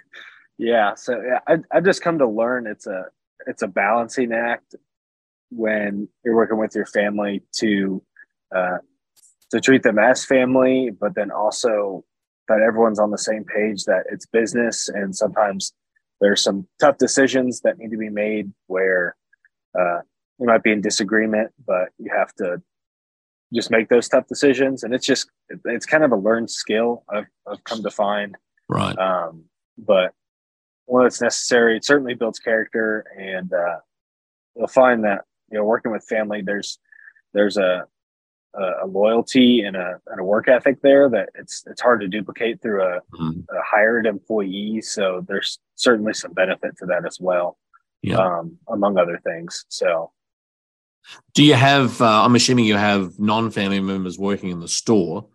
yeah. 0.56 0.94
So 0.94 1.20
yeah, 1.20 1.40
I, 1.46 1.58
I've 1.70 1.84
just 1.84 2.00
come 2.00 2.20
to 2.20 2.26
learn 2.26 2.66
it's 2.66 2.86
a, 2.86 3.08
it's 3.46 3.62
a 3.62 3.68
balancing 3.68 4.32
act 4.32 4.74
when 5.50 6.08
you're 6.24 6.34
working 6.34 6.58
with 6.58 6.74
your 6.74 6.86
family 6.86 7.42
to 7.56 8.02
uh, 8.54 8.78
to 9.50 9.60
treat 9.60 9.82
them 9.82 9.98
as 9.98 10.24
family, 10.24 10.90
but 10.90 11.14
then 11.14 11.30
also 11.30 12.04
that 12.48 12.60
everyone's 12.60 12.98
on 12.98 13.10
the 13.10 13.18
same 13.18 13.44
page 13.44 13.84
that 13.84 14.04
it's 14.10 14.26
business, 14.26 14.88
and 14.88 15.14
sometimes 15.14 15.72
there's 16.20 16.42
some 16.42 16.66
tough 16.80 16.98
decisions 16.98 17.60
that 17.60 17.78
need 17.78 17.90
to 17.90 17.98
be 17.98 18.10
made 18.10 18.52
where 18.66 19.16
uh, 19.78 20.00
you 20.38 20.46
might 20.46 20.62
be 20.62 20.72
in 20.72 20.80
disagreement, 20.80 21.52
but 21.66 21.88
you 21.98 22.10
have 22.14 22.32
to 22.34 22.60
just 23.52 23.70
make 23.70 23.88
those 23.88 24.08
tough 24.08 24.26
decisions, 24.26 24.82
and 24.82 24.94
it's 24.94 25.06
just 25.06 25.28
it's 25.64 25.86
kind 25.86 26.04
of 26.04 26.12
a 26.12 26.16
learned 26.16 26.50
skill 26.50 27.04
I've, 27.08 27.26
I've 27.46 27.62
come 27.64 27.82
to 27.82 27.90
find. 27.90 28.36
Right. 28.68 28.98
Um, 28.98 29.44
but 29.78 30.12
one 30.86 31.04
that's 31.04 31.20
necessary. 31.20 31.76
It 31.76 31.84
certainly 31.84 32.14
builds 32.14 32.38
character, 32.38 33.06
and 33.18 33.52
uh, 33.52 33.78
you'll 34.56 34.68
find 34.68 35.04
that 35.04 35.22
you 35.50 35.58
know 35.58 35.64
working 35.64 35.92
with 35.92 36.04
family, 36.04 36.42
there's 36.42 36.78
there's 37.32 37.56
a 37.56 37.86
a, 38.56 38.86
loyalty 38.86 39.62
and 39.62 39.76
a, 39.76 40.00
and 40.06 40.20
a 40.20 40.24
work 40.24 40.48
ethic 40.48 40.80
there 40.82 41.08
that 41.10 41.30
it's 41.34 41.64
it's 41.66 41.80
hard 41.80 42.00
to 42.00 42.08
duplicate 42.08 42.62
through 42.62 42.82
a, 42.82 43.00
mm-hmm. 43.12 43.40
a 43.50 43.62
hired 43.64 44.06
employee. 44.06 44.80
So 44.82 45.24
there's 45.26 45.58
certainly 45.74 46.14
some 46.14 46.32
benefit 46.32 46.76
to 46.78 46.86
that 46.86 47.06
as 47.06 47.18
well, 47.20 47.58
yeah. 48.02 48.16
um, 48.16 48.58
among 48.68 48.98
other 48.98 49.20
things. 49.24 49.64
So. 49.68 50.12
Do 51.34 51.44
you 51.44 51.52
have? 51.52 52.00
Uh, 52.00 52.24
I'm 52.24 52.34
assuming 52.34 52.64
you 52.64 52.76
have 52.76 53.18
non-family 53.18 53.80
members 53.80 54.18
working 54.18 54.48
in 54.48 54.60
the 54.60 54.68
store, 54.68 55.26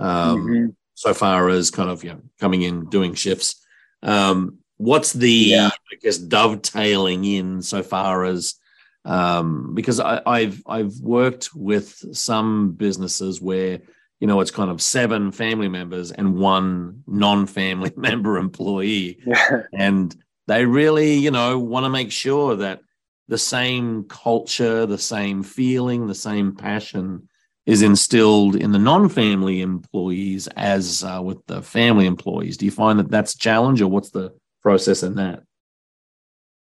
um, 0.00 0.40
mm-hmm. 0.40 0.66
so 0.94 1.14
far 1.14 1.48
as 1.48 1.70
kind 1.70 1.90
of 1.90 2.02
you 2.02 2.10
know 2.10 2.20
coming 2.40 2.62
in 2.62 2.86
doing 2.86 3.14
shifts. 3.14 3.64
Um, 4.02 4.58
what's 4.82 5.12
the 5.12 5.30
yeah. 5.30 5.68
I 5.68 5.96
guess 6.00 6.18
dovetailing 6.18 7.24
in 7.24 7.62
so 7.62 7.82
far 7.82 8.24
as 8.24 8.56
um, 9.04 9.74
because 9.74 10.00
I, 10.00 10.42
have 10.42 10.62
I've 10.66 11.00
worked 11.00 11.50
with 11.54 12.16
some 12.16 12.72
businesses 12.72 13.40
where 13.40 13.80
you 14.20 14.26
know 14.26 14.40
it's 14.40 14.50
kind 14.50 14.70
of 14.70 14.82
seven 14.82 15.32
family 15.32 15.68
members 15.68 16.12
and 16.12 16.36
one 16.36 17.02
non-family 17.06 17.92
member 17.96 18.38
employee, 18.38 19.18
yeah. 19.26 19.62
and 19.72 20.14
they 20.46 20.64
really 20.64 21.14
you 21.14 21.30
know 21.30 21.58
want 21.58 21.84
to 21.84 21.90
make 21.90 22.12
sure 22.12 22.56
that 22.56 22.80
the 23.28 23.38
same 23.38 24.04
culture, 24.04 24.84
the 24.84 24.98
same 24.98 25.42
feeling, 25.42 26.06
the 26.06 26.14
same 26.14 26.54
passion 26.54 27.28
is 27.66 27.82
instilled 27.82 28.56
in 28.56 28.72
the 28.72 28.78
non-family 28.78 29.60
employees 29.60 30.48
as 30.48 31.04
uh, 31.04 31.20
with 31.22 31.38
the 31.46 31.62
family 31.62 32.06
employees. 32.06 32.56
Do 32.56 32.64
you 32.64 32.72
find 32.72 32.98
that 32.98 33.10
that's 33.10 33.34
a 33.34 33.38
challenge, 33.38 33.80
or 33.80 33.88
what's 33.88 34.10
the 34.10 34.32
process 34.62 35.02
in 35.02 35.14
that? 35.16 35.42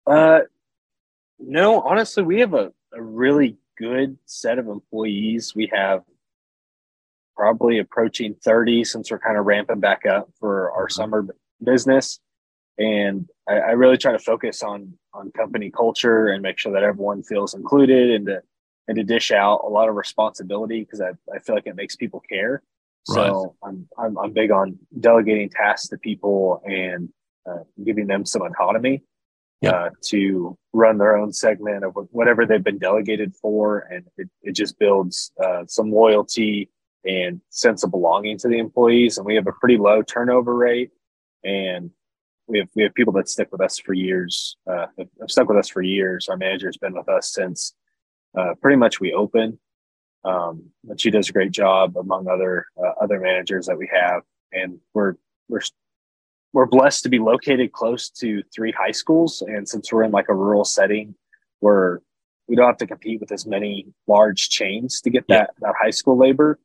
Uh, 0.06 0.42
no, 1.40 1.82
honestly, 1.82 2.24
we 2.24 2.40
have 2.40 2.54
a, 2.54 2.72
a 2.94 3.02
really 3.02 3.58
good 3.78 4.18
set 4.26 4.60
of 4.60 4.68
employees. 4.68 5.54
We 5.56 5.70
have 5.74 6.04
probably 7.36 7.78
approaching 7.80 8.36
30 8.44 8.84
since 8.84 9.12
we're 9.12 9.20
kind 9.20 9.38
of 9.38 9.46
ramping 9.46 9.80
back 9.80 10.06
up 10.06 10.30
for 10.40 10.72
our 10.72 10.88
mm-hmm. 10.88 10.94
summer 10.94 11.28
business. 11.64 12.20
And 12.80 13.28
I, 13.48 13.54
I, 13.54 13.72
really 13.72 13.98
try 13.98 14.12
to 14.12 14.20
focus 14.20 14.62
on 14.62 14.94
on 15.14 15.32
company 15.32 15.72
culture 15.72 16.28
and 16.28 16.44
make 16.44 16.60
sure 16.60 16.74
that 16.74 16.84
everyone 16.84 17.24
feels 17.24 17.56
included 17.56 18.12
and 18.12 18.26
to 18.28 18.42
and 18.88 18.98
to 18.98 19.04
dish 19.04 19.32
out 19.32 19.62
a 19.64 19.68
lot 19.68 19.90
of 19.90 19.96
responsibility 19.96 20.82
because 20.82 21.02
I, 21.02 21.10
I 21.34 21.40
feel 21.40 21.56
like 21.56 21.66
it 21.66 21.76
makes 21.76 21.96
people 21.96 22.20
care. 22.20 22.62
So 23.06 23.56
right. 23.64 23.70
I'm, 23.70 23.88
I'm 23.98 24.18
I'm 24.20 24.32
big 24.32 24.52
on 24.52 24.78
delegating 25.00 25.50
tasks 25.50 25.88
to 25.90 25.98
people 25.98 26.62
and 26.66 27.10
uh, 27.50 27.64
giving 27.84 28.08
them 28.08 28.26
some 28.26 28.42
autonomy 28.42 29.04
yeah. 29.62 29.72
uh, 29.72 29.90
to 30.06 30.58
run 30.74 30.98
their 30.98 31.18
own 31.18 31.34
segment 31.34 31.84
of 31.84 31.96
whatever 32.12 32.46
they've 32.46 32.64
been 32.64 32.78
delegated 32.78 33.34
for. 33.36 33.80
And 33.92 34.06
it, 34.18 34.30
it 34.44 34.52
just 34.54 34.78
builds 34.80 35.32
uh, 35.44 35.64
some 35.68 35.92
loyalty 35.92 36.70
and 37.06 37.42
sense 37.50 37.84
of 37.84 37.92
belonging 37.92 38.38
to 38.40 38.48
the 38.48 38.58
employees. 38.58 39.18
And 39.18 39.26
we 39.26 39.36
have 39.36 39.48
a 39.48 39.54
pretty 39.54 39.78
low 39.78 40.02
turnover 40.02 40.56
rate. 40.56 40.92
And 41.44 41.92
we 42.48 42.60
have, 42.60 42.70
we 42.76 42.84
have 42.84 42.94
people 42.94 43.14
that 43.14 43.30
stick 43.30 43.50
with 43.52 43.62
us 43.62 43.78
for 43.80 43.94
years, 43.94 44.58
uh, 44.72 44.88
have 44.98 45.30
stuck 45.32 45.50
with 45.50 45.58
us 45.58 45.70
for 45.70 45.82
years. 45.82 46.28
Our 46.30 46.38
manager's 46.38 46.78
been 46.78 46.94
with 46.96 47.10
us 47.10 47.34
since 47.34 47.74
uh, 48.38 48.54
pretty 48.62 48.78
much 48.78 49.00
we 49.00 49.14
open. 49.14 49.60
Um, 50.24 50.72
but 50.84 51.00
she 51.00 51.12
does 51.12 51.30
a 51.30 51.34
great 51.34 51.52
job 51.52 51.96
among 51.96 52.28
other 52.28 52.66
uh, 52.78 52.92
other 53.02 53.20
managers 53.20 53.68
that 53.68 53.78
we 53.78 53.90
have 53.94 54.24
and 54.52 54.80
we're 54.94 55.16
we're 55.50 55.62
we're 56.54 56.66
blessed 56.66 57.04
to 57.04 57.10
be 57.10 57.20
located 57.20 57.72
close 57.72 58.10
to 58.10 58.42
three 58.56 58.72
high 58.72 58.92
schools, 58.92 59.42
and 59.42 59.68
since 59.68 59.92
we're 59.92 60.04
in 60.04 60.12
like 60.12 60.30
a 60.30 60.34
rural 60.34 60.66
setting, 60.66 61.16
we're 61.62 62.00
we 62.48 62.56
don't 62.56 62.68
have 62.68 62.78
to 62.78 62.88
compete 62.88 63.20
with 63.20 63.32
as 63.32 63.46
many 63.46 63.88
large 64.08 64.50
chains 64.50 65.02
to 65.02 65.10
get 65.10 65.28
that 65.28 65.52
that 65.60 65.74
high 65.82 65.90
school 65.92 66.18
labor, 66.18 66.60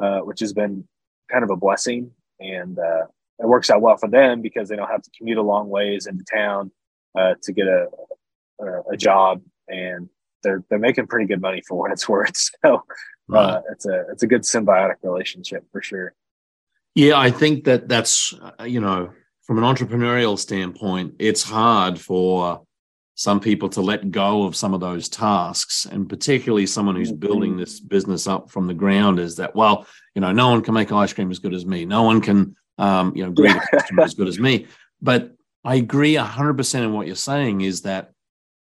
uh, 0.00 0.20
which 0.20 0.40
has 0.40 0.52
been 0.52 0.86
kind 1.30 1.44
of 1.44 1.50
a 1.50 1.56
blessing, 1.56 2.10
and 2.40 2.78
uh, 2.78 3.06
it 3.38 3.46
works 3.46 3.70
out 3.70 3.80
well 3.80 3.96
for 3.96 4.08
them 4.08 4.42
because 4.42 4.68
they 4.68 4.76
don't 4.76 4.90
have 4.90 5.02
to 5.02 5.10
commute 5.16 5.38
a 5.38 5.42
long 5.42 5.68
ways 5.68 6.06
into 6.06 6.24
town 6.32 6.70
uh, 7.18 7.34
to 7.42 7.52
get 7.52 7.66
a, 7.66 7.88
a, 8.60 8.80
a 8.92 8.96
job, 8.96 9.42
and 9.68 10.08
they're 10.42 10.62
they're 10.68 10.78
making 10.78 11.06
pretty 11.06 11.26
good 11.26 11.40
money 11.40 11.62
for 11.66 11.78
what 11.78 11.90
it's 11.90 12.08
worth. 12.08 12.36
So 12.64 12.82
right. 13.28 13.54
Uh, 13.54 13.62
it's 13.72 13.86
a 13.86 14.04
it's 14.10 14.22
a 14.22 14.26
good 14.26 14.42
symbiotic 14.42 14.96
relationship 15.02 15.64
for 15.72 15.82
sure. 15.82 16.14
Yeah, 16.94 17.18
I 17.18 17.30
think 17.30 17.64
that 17.64 17.88
that's 17.88 18.34
uh, 18.34 18.64
you 18.64 18.80
know 18.80 19.10
from 19.44 19.58
an 19.58 19.64
entrepreneurial 19.64 20.38
standpoint, 20.38 21.14
it's 21.18 21.42
hard 21.42 22.00
for 22.00 22.62
some 23.14 23.40
people 23.40 23.68
to 23.68 23.80
let 23.80 24.10
go 24.10 24.44
of 24.44 24.56
some 24.56 24.74
of 24.74 24.80
those 24.80 25.08
tasks. 25.08 25.84
And 25.84 26.08
particularly 26.08 26.66
someone 26.66 26.96
who's 26.96 27.12
building 27.12 27.52
mm-hmm. 27.52 27.60
this 27.60 27.80
business 27.80 28.26
up 28.26 28.50
from 28.50 28.66
the 28.66 28.74
ground 28.74 29.18
is 29.18 29.36
that 29.36 29.54
well 29.54 29.86
you 30.14 30.20
know 30.20 30.32
no 30.32 30.50
one 30.50 30.62
can 30.62 30.74
make 30.74 30.92
ice 30.92 31.12
cream 31.12 31.30
as 31.30 31.38
good 31.38 31.54
as 31.54 31.66
me. 31.66 31.84
No 31.84 32.02
one 32.02 32.20
can 32.20 32.56
um, 32.78 33.12
you 33.14 33.24
know 33.24 33.30
greet 33.30 33.56
a 33.56 33.60
customer 33.70 34.02
as 34.02 34.14
good 34.14 34.28
as 34.28 34.38
me. 34.38 34.66
But 35.00 35.32
i 35.64 35.76
agree 35.76 36.14
100% 36.14 36.74
in 36.74 36.92
what 36.92 37.06
you're 37.06 37.16
saying 37.16 37.60
is 37.60 37.82
that 37.82 38.12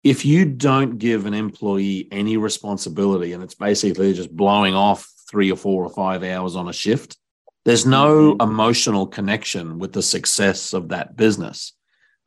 if 0.05 0.25
you 0.25 0.45
don't 0.45 0.99
give 0.99 1.27
an 1.27 1.35
employee 1.35 2.09
any 2.11 2.37
responsibility 2.37 3.33
and 3.33 3.43
it's 3.43 3.55
basically 3.55 4.13
just 4.13 4.35
blowing 4.35 4.75
off 4.75 5.09
three 5.31 5.51
or 5.51 5.57
four 5.57 5.85
or 5.85 5.91
five 5.91 6.23
hours 6.23 6.57
on 6.57 6.69
a 6.69 6.73
shift 6.73 7.17
there's 7.65 7.87
no 7.87 8.35
mm-hmm. 8.35 8.51
emotional 8.51 9.07
connection 9.07 9.79
with 9.79 9.93
the 9.93 10.03
success 10.03 10.73
of 10.73 10.89
that 10.89 11.17
business 11.17 11.73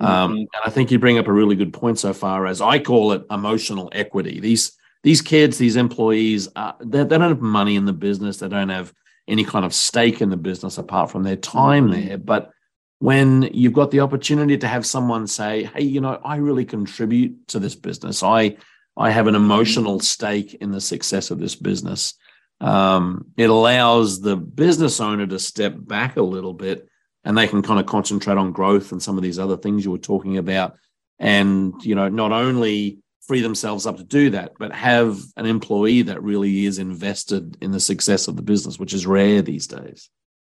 um, 0.01 0.31
mm-hmm. 0.31 0.37
and 0.39 0.49
I 0.65 0.69
think 0.71 0.89
you 0.89 0.97
bring 0.97 1.19
up 1.19 1.27
a 1.27 1.33
really 1.33 1.55
good 1.55 1.73
point 1.73 1.99
so 1.99 2.11
far 2.11 2.47
as 2.47 2.59
I 2.59 2.79
call 2.79 3.11
it 3.11 3.23
emotional 3.29 3.89
equity. 3.93 4.39
These 4.39 4.73
these 5.03 5.21
kids, 5.21 5.57
these 5.57 5.75
employees, 5.75 6.49
uh, 6.55 6.73
they, 6.79 7.03
they, 7.03 7.17
don't 7.17 7.29
have 7.29 7.41
money 7.41 7.75
in 7.75 7.85
the 7.85 7.93
business. 7.93 8.37
They 8.37 8.47
don't 8.47 8.69
have 8.69 8.93
any 9.27 9.43
kind 9.43 9.65
of 9.65 9.73
stake 9.73 10.21
in 10.21 10.29
the 10.29 10.37
business 10.37 10.77
apart 10.77 11.11
from 11.11 11.23
their 11.23 11.35
time 11.35 11.89
mm-hmm. 11.89 12.07
there. 12.07 12.17
But 12.17 12.51
when 12.99 13.43
you've 13.53 13.73
got 13.73 13.91
the 13.91 13.99
opportunity 13.99 14.57
to 14.57 14.67
have 14.67 14.85
someone 14.87 15.27
say, 15.27 15.69
"Hey, 15.75 15.83
you 15.83 16.01
know, 16.01 16.19
I 16.25 16.37
really 16.37 16.65
contribute 16.65 17.47
to 17.49 17.59
this 17.59 17.75
business. 17.75 18.23
I 18.23 18.57
I 18.97 19.11
have 19.11 19.27
an 19.27 19.35
mm-hmm. 19.35 19.45
emotional 19.45 19.99
stake 19.99 20.55
in 20.55 20.71
the 20.71 20.81
success 20.81 21.29
of 21.29 21.39
this 21.39 21.55
business." 21.55 22.15
Um, 22.61 23.31
it 23.37 23.49
allows 23.49 24.21
the 24.21 24.35
business 24.35 24.99
owner 24.99 25.25
to 25.25 25.39
step 25.39 25.73
back 25.75 26.15
a 26.15 26.21
little 26.21 26.53
bit 26.53 26.87
and 27.23 27.37
they 27.37 27.47
can 27.47 27.61
kind 27.61 27.79
of 27.79 27.85
concentrate 27.85 28.37
on 28.37 28.51
growth 28.51 28.91
and 28.91 29.01
some 29.01 29.17
of 29.17 29.23
these 29.23 29.39
other 29.39 29.57
things 29.57 29.83
you 29.83 29.91
were 29.91 29.97
talking 29.97 30.37
about 30.37 30.75
and 31.19 31.73
you 31.83 31.95
know 31.95 32.09
not 32.09 32.31
only 32.31 32.99
free 33.21 33.41
themselves 33.41 33.85
up 33.85 33.97
to 33.97 34.03
do 34.03 34.29
that 34.31 34.53
but 34.59 34.73
have 34.73 35.19
an 35.37 35.45
employee 35.45 36.03
that 36.03 36.21
really 36.21 36.65
is 36.65 36.79
invested 36.79 37.57
in 37.61 37.71
the 37.71 37.79
success 37.79 38.27
of 38.27 38.35
the 38.35 38.41
business 38.41 38.79
which 38.79 38.93
is 38.93 39.07
rare 39.07 39.41
these 39.41 39.67
days. 39.67 40.09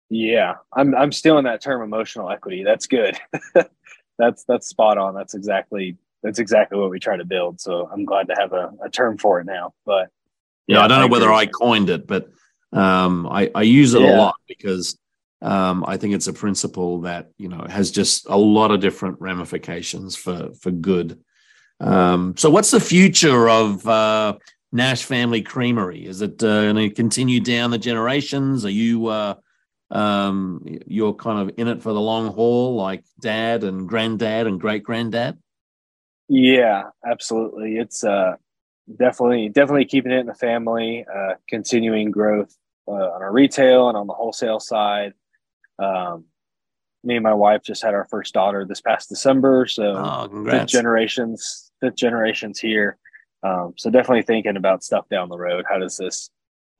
Yeah 0.08 0.54
i'm 0.76 0.94
i'm 0.94 1.12
stealing 1.12 1.44
that 1.44 1.60
term 1.60 1.82
emotional 1.82 2.30
equity. 2.30 2.62
That's 2.64 2.86
good. 2.86 3.18
That's 4.18 4.44
that's 4.44 4.66
spot 4.66 4.96
on. 4.96 5.14
That's 5.14 5.34
exactly 5.34 5.98
that's 6.22 6.38
exactly 6.38 6.78
what 6.78 6.88
we 6.88 6.98
try 6.98 7.18
to 7.18 7.24
build. 7.24 7.60
So 7.60 7.88
i'm 7.92 8.04
glad 8.04 8.28
to 8.28 8.34
have 8.38 8.52
a, 8.52 8.72
a 8.84 8.88
term 8.88 9.18
for 9.18 9.40
it 9.40 9.46
now. 9.46 9.74
But 9.84 10.10
yeah, 10.66 10.78
yeah 10.78 10.84
i 10.84 10.88
don't 10.88 10.98
I 10.98 11.00
know 11.02 11.08
whether 11.08 11.32
i 11.32 11.46
coined 11.46 11.90
it 11.90 12.06
but 12.06 12.30
um, 12.72 13.26
I, 13.28 13.50
I 13.54 13.62
use 13.62 13.94
it 13.94 14.02
yeah. 14.02 14.16
a 14.16 14.18
lot 14.18 14.34
because 14.46 14.98
um, 15.42 15.84
I 15.86 15.96
think 15.96 16.14
it's 16.14 16.26
a 16.26 16.32
principle 16.32 17.02
that 17.02 17.30
you 17.38 17.48
know 17.48 17.66
has 17.68 17.90
just 17.90 18.26
a 18.28 18.36
lot 18.36 18.70
of 18.70 18.80
different 18.80 19.20
ramifications 19.20 20.16
for 20.16 20.52
for 20.60 20.70
good. 20.70 21.20
Um, 21.78 22.36
so, 22.36 22.50
what's 22.50 22.70
the 22.70 22.80
future 22.80 23.48
of 23.48 23.86
uh, 23.86 24.36
Nash 24.72 25.04
Family 25.04 25.42
Creamery? 25.42 26.06
Is 26.06 26.22
it 26.22 26.42
uh, 26.42 26.72
going 26.72 26.76
to 26.76 26.90
continue 26.90 27.40
down 27.40 27.70
the 27.70 27.78
generations? 27.78 28.64
Are 28.64 28.70
you 28.70 29.06
uh, 29.06 29.34
um, 29.90 30.66
you're 30.86 31.14
kind 31.14 31.48
of 31.48 31.54
in 31.58 31.68
it 31.68 31.82
for 31.82 31.92
the 31.92 32.00
long 32.00 32.32
haul, 32.32 32.74
like 32.74 33.04
dad 33.20 33.62
and 33.62 33.88
granddad 33.88 34.46
and 34.46 34.60
great 34.60 34.82
granddad? 34.82 35.38
Yeah, 36.28 36.84
absolutely. 37.06 37.76
It's 37.76 38.02
uh, 38.02 38.36
definitely 38.94 39.48
definitely 39.48 39.84
keeping 39.84 40.12
it 40.12 40.18
in 40.20 40.26
the 40.26 40.34
family, 40.34 41.04
uh, 41.12 41.34
continuing 41.48 42.10
growth 42.10 42.56
uh, 42.88 42.92
on 42.92 43.22
our 43.22 43.32
retail 43.32 43.88
and 43.88 43.96
on 43.96 44.06
the 44.06 44.12
wholesale 44.12 44.60
side. 44.60 45.12
Um, 45.78 46.24
me 47.04 47.16
and 47.16 47.22
my 47.22 47.34
wife 47.34 47.62
just 47.62 47.82
had 47.82 47.94
our 47.94 48.06
first 48.06 48.34
daughter 48.34 48.64
this 48.64 48.80
past 48.80 49.08
December, 49.08 49.66
so 49.66 49.94
oh, 49.96 50.44
fifth 50.44 50.66
generations, 50.66 51.70
fifth 51.80 51.96
generations 51.96 52.58
here. 52.58 52.98
Um, 53.42 53.74
so 53.76 53.90
definitely 53.90 54.22
thinking 54.22 54.56
about 54.56 54.82
stuff 54.82 55.08
down 55.08 55.28
the 55.28 55.38
road. 55.38 55.64
How 55.68 55.78
does 55.78 55.96
this, 55.96 56.30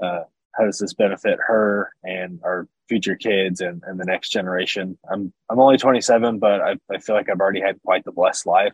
uh, 0.03 0.23
how 0.53 0.65
does 0.65 0.79
this 0.79 0.95
benefit 0.95 1.39
her 1.47 1.93
and 2.03 2.41
our 2.43 2.67
future 2.89 3.15
kids 3.15 3.61
and, 3.61 3.83
and 3.87 4.01
the 4.01 4.05
next 4.05 4.31
generation? 4.31 4.99
I'm 5.11 5.33
I'm 5.49 5.61
only 5.61 5.77
27, 5.77 6.39
but 6.39 6.61
I, 6.61 6.77
I 6.91 6.99
feel 6.99 7.15
like 7.15 7.29
I've 7.31 7.41
already 7.41 7.61
had 7.61 7.81
quite 7.85 8.05
the 8.05 8.13
blessed 8.13 8.47
life. 8.47 8.73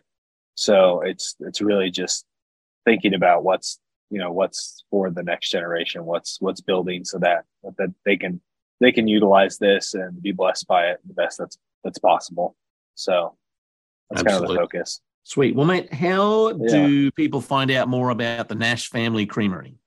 So 0.55 1.01
it's 1.01 1.35
it's 1.39 1.61
really 1.61 1.91
just 1.91 2.25
thinking 2.85 3.13
about 3.13 3.43
what's 3.43 3.79
you 4.09 4.19
know 4.19 4.31
what's 4.31 4.83
for 4.89 5.09
the 5.09 5.23
next 5.23 5.49
generation, 5.49 6.05
what's 6.05 6.37
what's 6.39 6.61
building 6.61 7.03
so 7.05 7.17
that 7.19 7.45
that 7.77 7.93
they 8.05 8.17
can 8.17 8.41
they 8.79 8.91
can 8.91 9.07
utilize 9.07 9.57
this 9.57 9.93
and 9.93 10.21
be 10.21 10.31
blessed 10.31 10.67
by 10.67 10.87
it 10.87 10.99
the 11.05 11.13
best 11.13 11.37
that's 11.37 11.57
that's 11.83 11.99
possible. 11.99 12.55
So 12.95 13.35
that's 14.09 14.21
Absolutely. 14.21 14.47
kind 14.47 14.49
of 14.49 14.55
the 14.55 14.61
focus. 14.61 15.01
Sweet. 15.23 15.55
Well, 15.55 15.65
mate, 15.65 15.93
how 15.93 16.49
yeah. 16.49 16.69
do 16.69 17.11
people 17.11 17.39
find 17.39 17.71
out 17.71 17.87
more 17.87 18.09
about 18.09 18.49
the 18.49 18.55
Nash 18.55 18.89
Family 18.89 19.25
Creamery? 19.25 19.77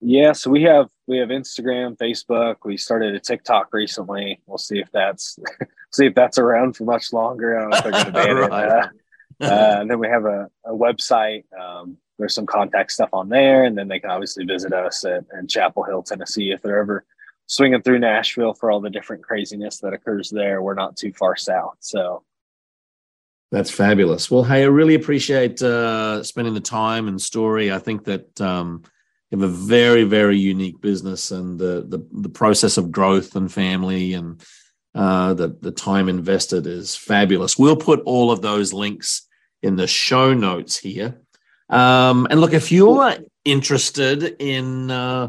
Yeah, 0.00 0.32
so 0.32 0.50
we 0.50 0.62
have 0.64 0.88
we 1.06 1.18
have 1.18 1.28
Instagram, 1.28 1.96
Facebook. 1.96 2.56
We 2.64 2.76
started 2.76 3.14
a 3.14 3.20
TikTok 3.20 3.72
recently. 3.72 4.40
We'll 4.46 4.58
see 4.58 4.80
if 4.80 4.90
that's 4.92 5.38
see 5.92 6.06
if 6.06 6.14
that's 6.14 6.38
around 6.38 6.76
for 6.76 6.84
much 6.84 7.12
longer. 7.12 7.56
I 7.56 7.60
don't 7.60 7.70
know 7.70 7.76
if 7.76 7.82
they're 7.84 7.92
going 7.92 8.06
to 8.06 8.12
ban 8.12 8.36
right. 8.50 8.84
it. 8.84 8.90
Uh, 9.42 9.76
and 9.80 9.90
then 9.90 9.98
we 9.98 10.08
have 10.08 10.24
a, 10.24 10.48
a 10.64 10.72
website. 10.72 11.44
Um, 11.58 11.96
there's 12.18 12.34
some 12.34 12.46
contact 12.46 12.92
stuff 12.92 13.10
on 13.12 13.28
there, 13.28 13.64
and 13.64 13.76
then 13.76 13.88
they 13.88 13.98
can 13.98 14.10
obviously 14.10 14.44
visit 14.44 14.72
us 14.72 15.04
at, 15.04 15.24
in 15.36 15.48
Chapel 15.48 15.82
Hill, 15.82 16.02
Tennessee, 16.02 16.52
if 16.52 16.62
they're 16.62 16.78
ever 16.78 17.04
swinging 17.46 17.82
through 17.82 17.98
Nashville 17.98 18.54
for 18.54 18.70
all 18.70 18.80
the 18.80 18.90
different 18.90 19.22
craziness 19.24 19.80
that 19.80 19.92
occurs 19.92 20.30
there. 20.30 20.62
We're 20.62 20.74
not 20.74 20.96
too 20.96 21.12
far 21.12 21.36
south. 21.36 21.76
So 21.80 22.22
that's 23.50 23.70
fabulous. 23.70 24.30
Well, 24.30 24.44
hey, 24.44 24.62
I 24.62 24.66
really 24.66 24.94
appreciate 24.94 25.60
uh, 25.60 26.22
spending 26.22 26.54
the 26.54 26.60
time 26.60 27.08
and 27.08 27.20
story. 27.20 27.70
I 27.72 27.78
think 27.78 28.04
that 28.04 28.40
um, 28.40 28.82
you 29.30 29.38
have 29.38 29.50
a 29.50 29.52
very, 29.52 30.04
very 30.04 30.38
unique 30.38 30.80
business 30.80 31.30
and 31.30 31.58
the, 31.58 31.84
the, 31.86 32.06
the 32.12 32.28
process 32.30 32.78
of 32.78 32.90
growth 32.90 33.36
and 33.36 33.52
family 33.52 34.14
and 34.14 34.42
uh, 34.94 35.34
the, 35.34 35.56
the 35.60 35.70
time 35.70 36.08
invested 36.08 36.66
is 36.66 36.94
fabulous. 36.94 37.58
We'll 37.58 37.76
put 37.76 38.00
all 38.00 38.30
of 38.30 38.42
those 38.42 38.72
links 38.72 39.26
in 39.62 39.76
the 39.76 39.86
show 39.86 40.34
notes 40.34 40.76
here. 40.76 41.20
Um, 41.68 42.26
and 42.30 42.40
look, 42.40 42.52
if 42.52 42.70
you're 42.70 43.16
interested 43.44 44.22
in 44.38 44.90
uh, 44.90 45.28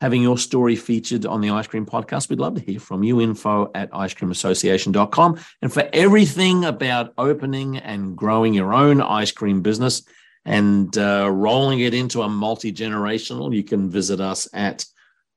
having 0.00 0.22
your 0.22 0.38
story 0.38 0.76
featured 0.76 1.26
on 1.26 1.40
the 1.40 1.50
Ice 1.50 1.66
Cream 1.66 1.84
Podcast. 1.84 2.30
We'd 2.30 2.38
love 2.38 2.54
to 2.54 2.60
hear 2.60 2.80
from 2.80 3.02
you. 3.02 3.20
Info 3.20 3.70
at 3.74 3.90
icecreamassociation.com. 3.90 5.40
And 5.60 5.72
for 5.72 5.88
everything 5.92 6.64
about 6.64 7.12
opening 7.18 7.76
and 7.76 8.16
growing 8.16 8.54
your 8.54 8.72
own 8.72 9.00
ice 9.02 9.32
cream 9.32 9.60
business 9.60 10.02
and 10.44 10.96
uh, 10.96 11.28
rolling 11.30 11.80
it 11.80 11.92
into 11.92 12.22
a 12.22 12.28
multi 12.28 12.72
generational, 12.72 13.54
you 13.54 13.62
can 13.62 13.90
visit 13.90 14.20
us 14.20 14.48
at 14.54 14.86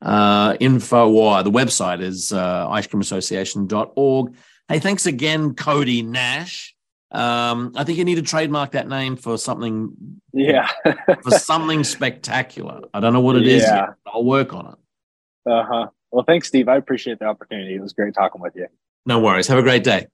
uh, 0.02 0.56
info 0.60 1.12
or 1.12 1.44
the 1.44 1.52
website 1.52 2.02
is 2.02 2.32
uh, 2.32 2.68
icecreamassociation.org. 2.68 4.36
Hey, 4.70 4.80
thanks 4.80 5.06
again, 5.06 5.56
Cody 5.56 6.02
Nash. 6.02 6.73
Um, 7.14 7.74
I 7.76 7.84
think 7.84 7.98
you 7.98 8.06
need 8.06 8.16
to 8.16 8.24
trademark 8.24 8.72
that 8.72 8.88
name 8.88 9.16
for 9.16 9.38
something. 9.38 10.20
Yeah. 10.34 10.70
for 11.22 11.32
something 11.32 11.84
spectacular. 11.84 12.82
I 12.94 13.00
don't 13.00 13.14
know 13.14 13.22
what 13.22 13.36
it 13.36 13.44
yeah. 13.44 13.56
is 13.56 13.62
yet. 13.64 13.90
I'll 14.08 14.26
work 14.26 14.54
on 14.54 14.74
it. 14.74 15.52
Uh 15.52 15.64
huh. 15.64 15.88
Well, 16.12 16.24
thanks, 16.26 16.48
Steve. 16.48 16.68
I 16.68 16.78
appreciate 16.78 17.20
the 17.20 17.26
opportunity. 17.26 17.76
It 17.76 17.82
was 17.82 17.94
great 17.94 18.14
talking 18.14 18.42
with 18.42 18.56
you. 18.56 18.68
No 19.06 19.20
worries. 19.20 19.48
Have 19.48 19.58
a 19.58 19.64
great 19.64 19.84
day. 19.84 20.08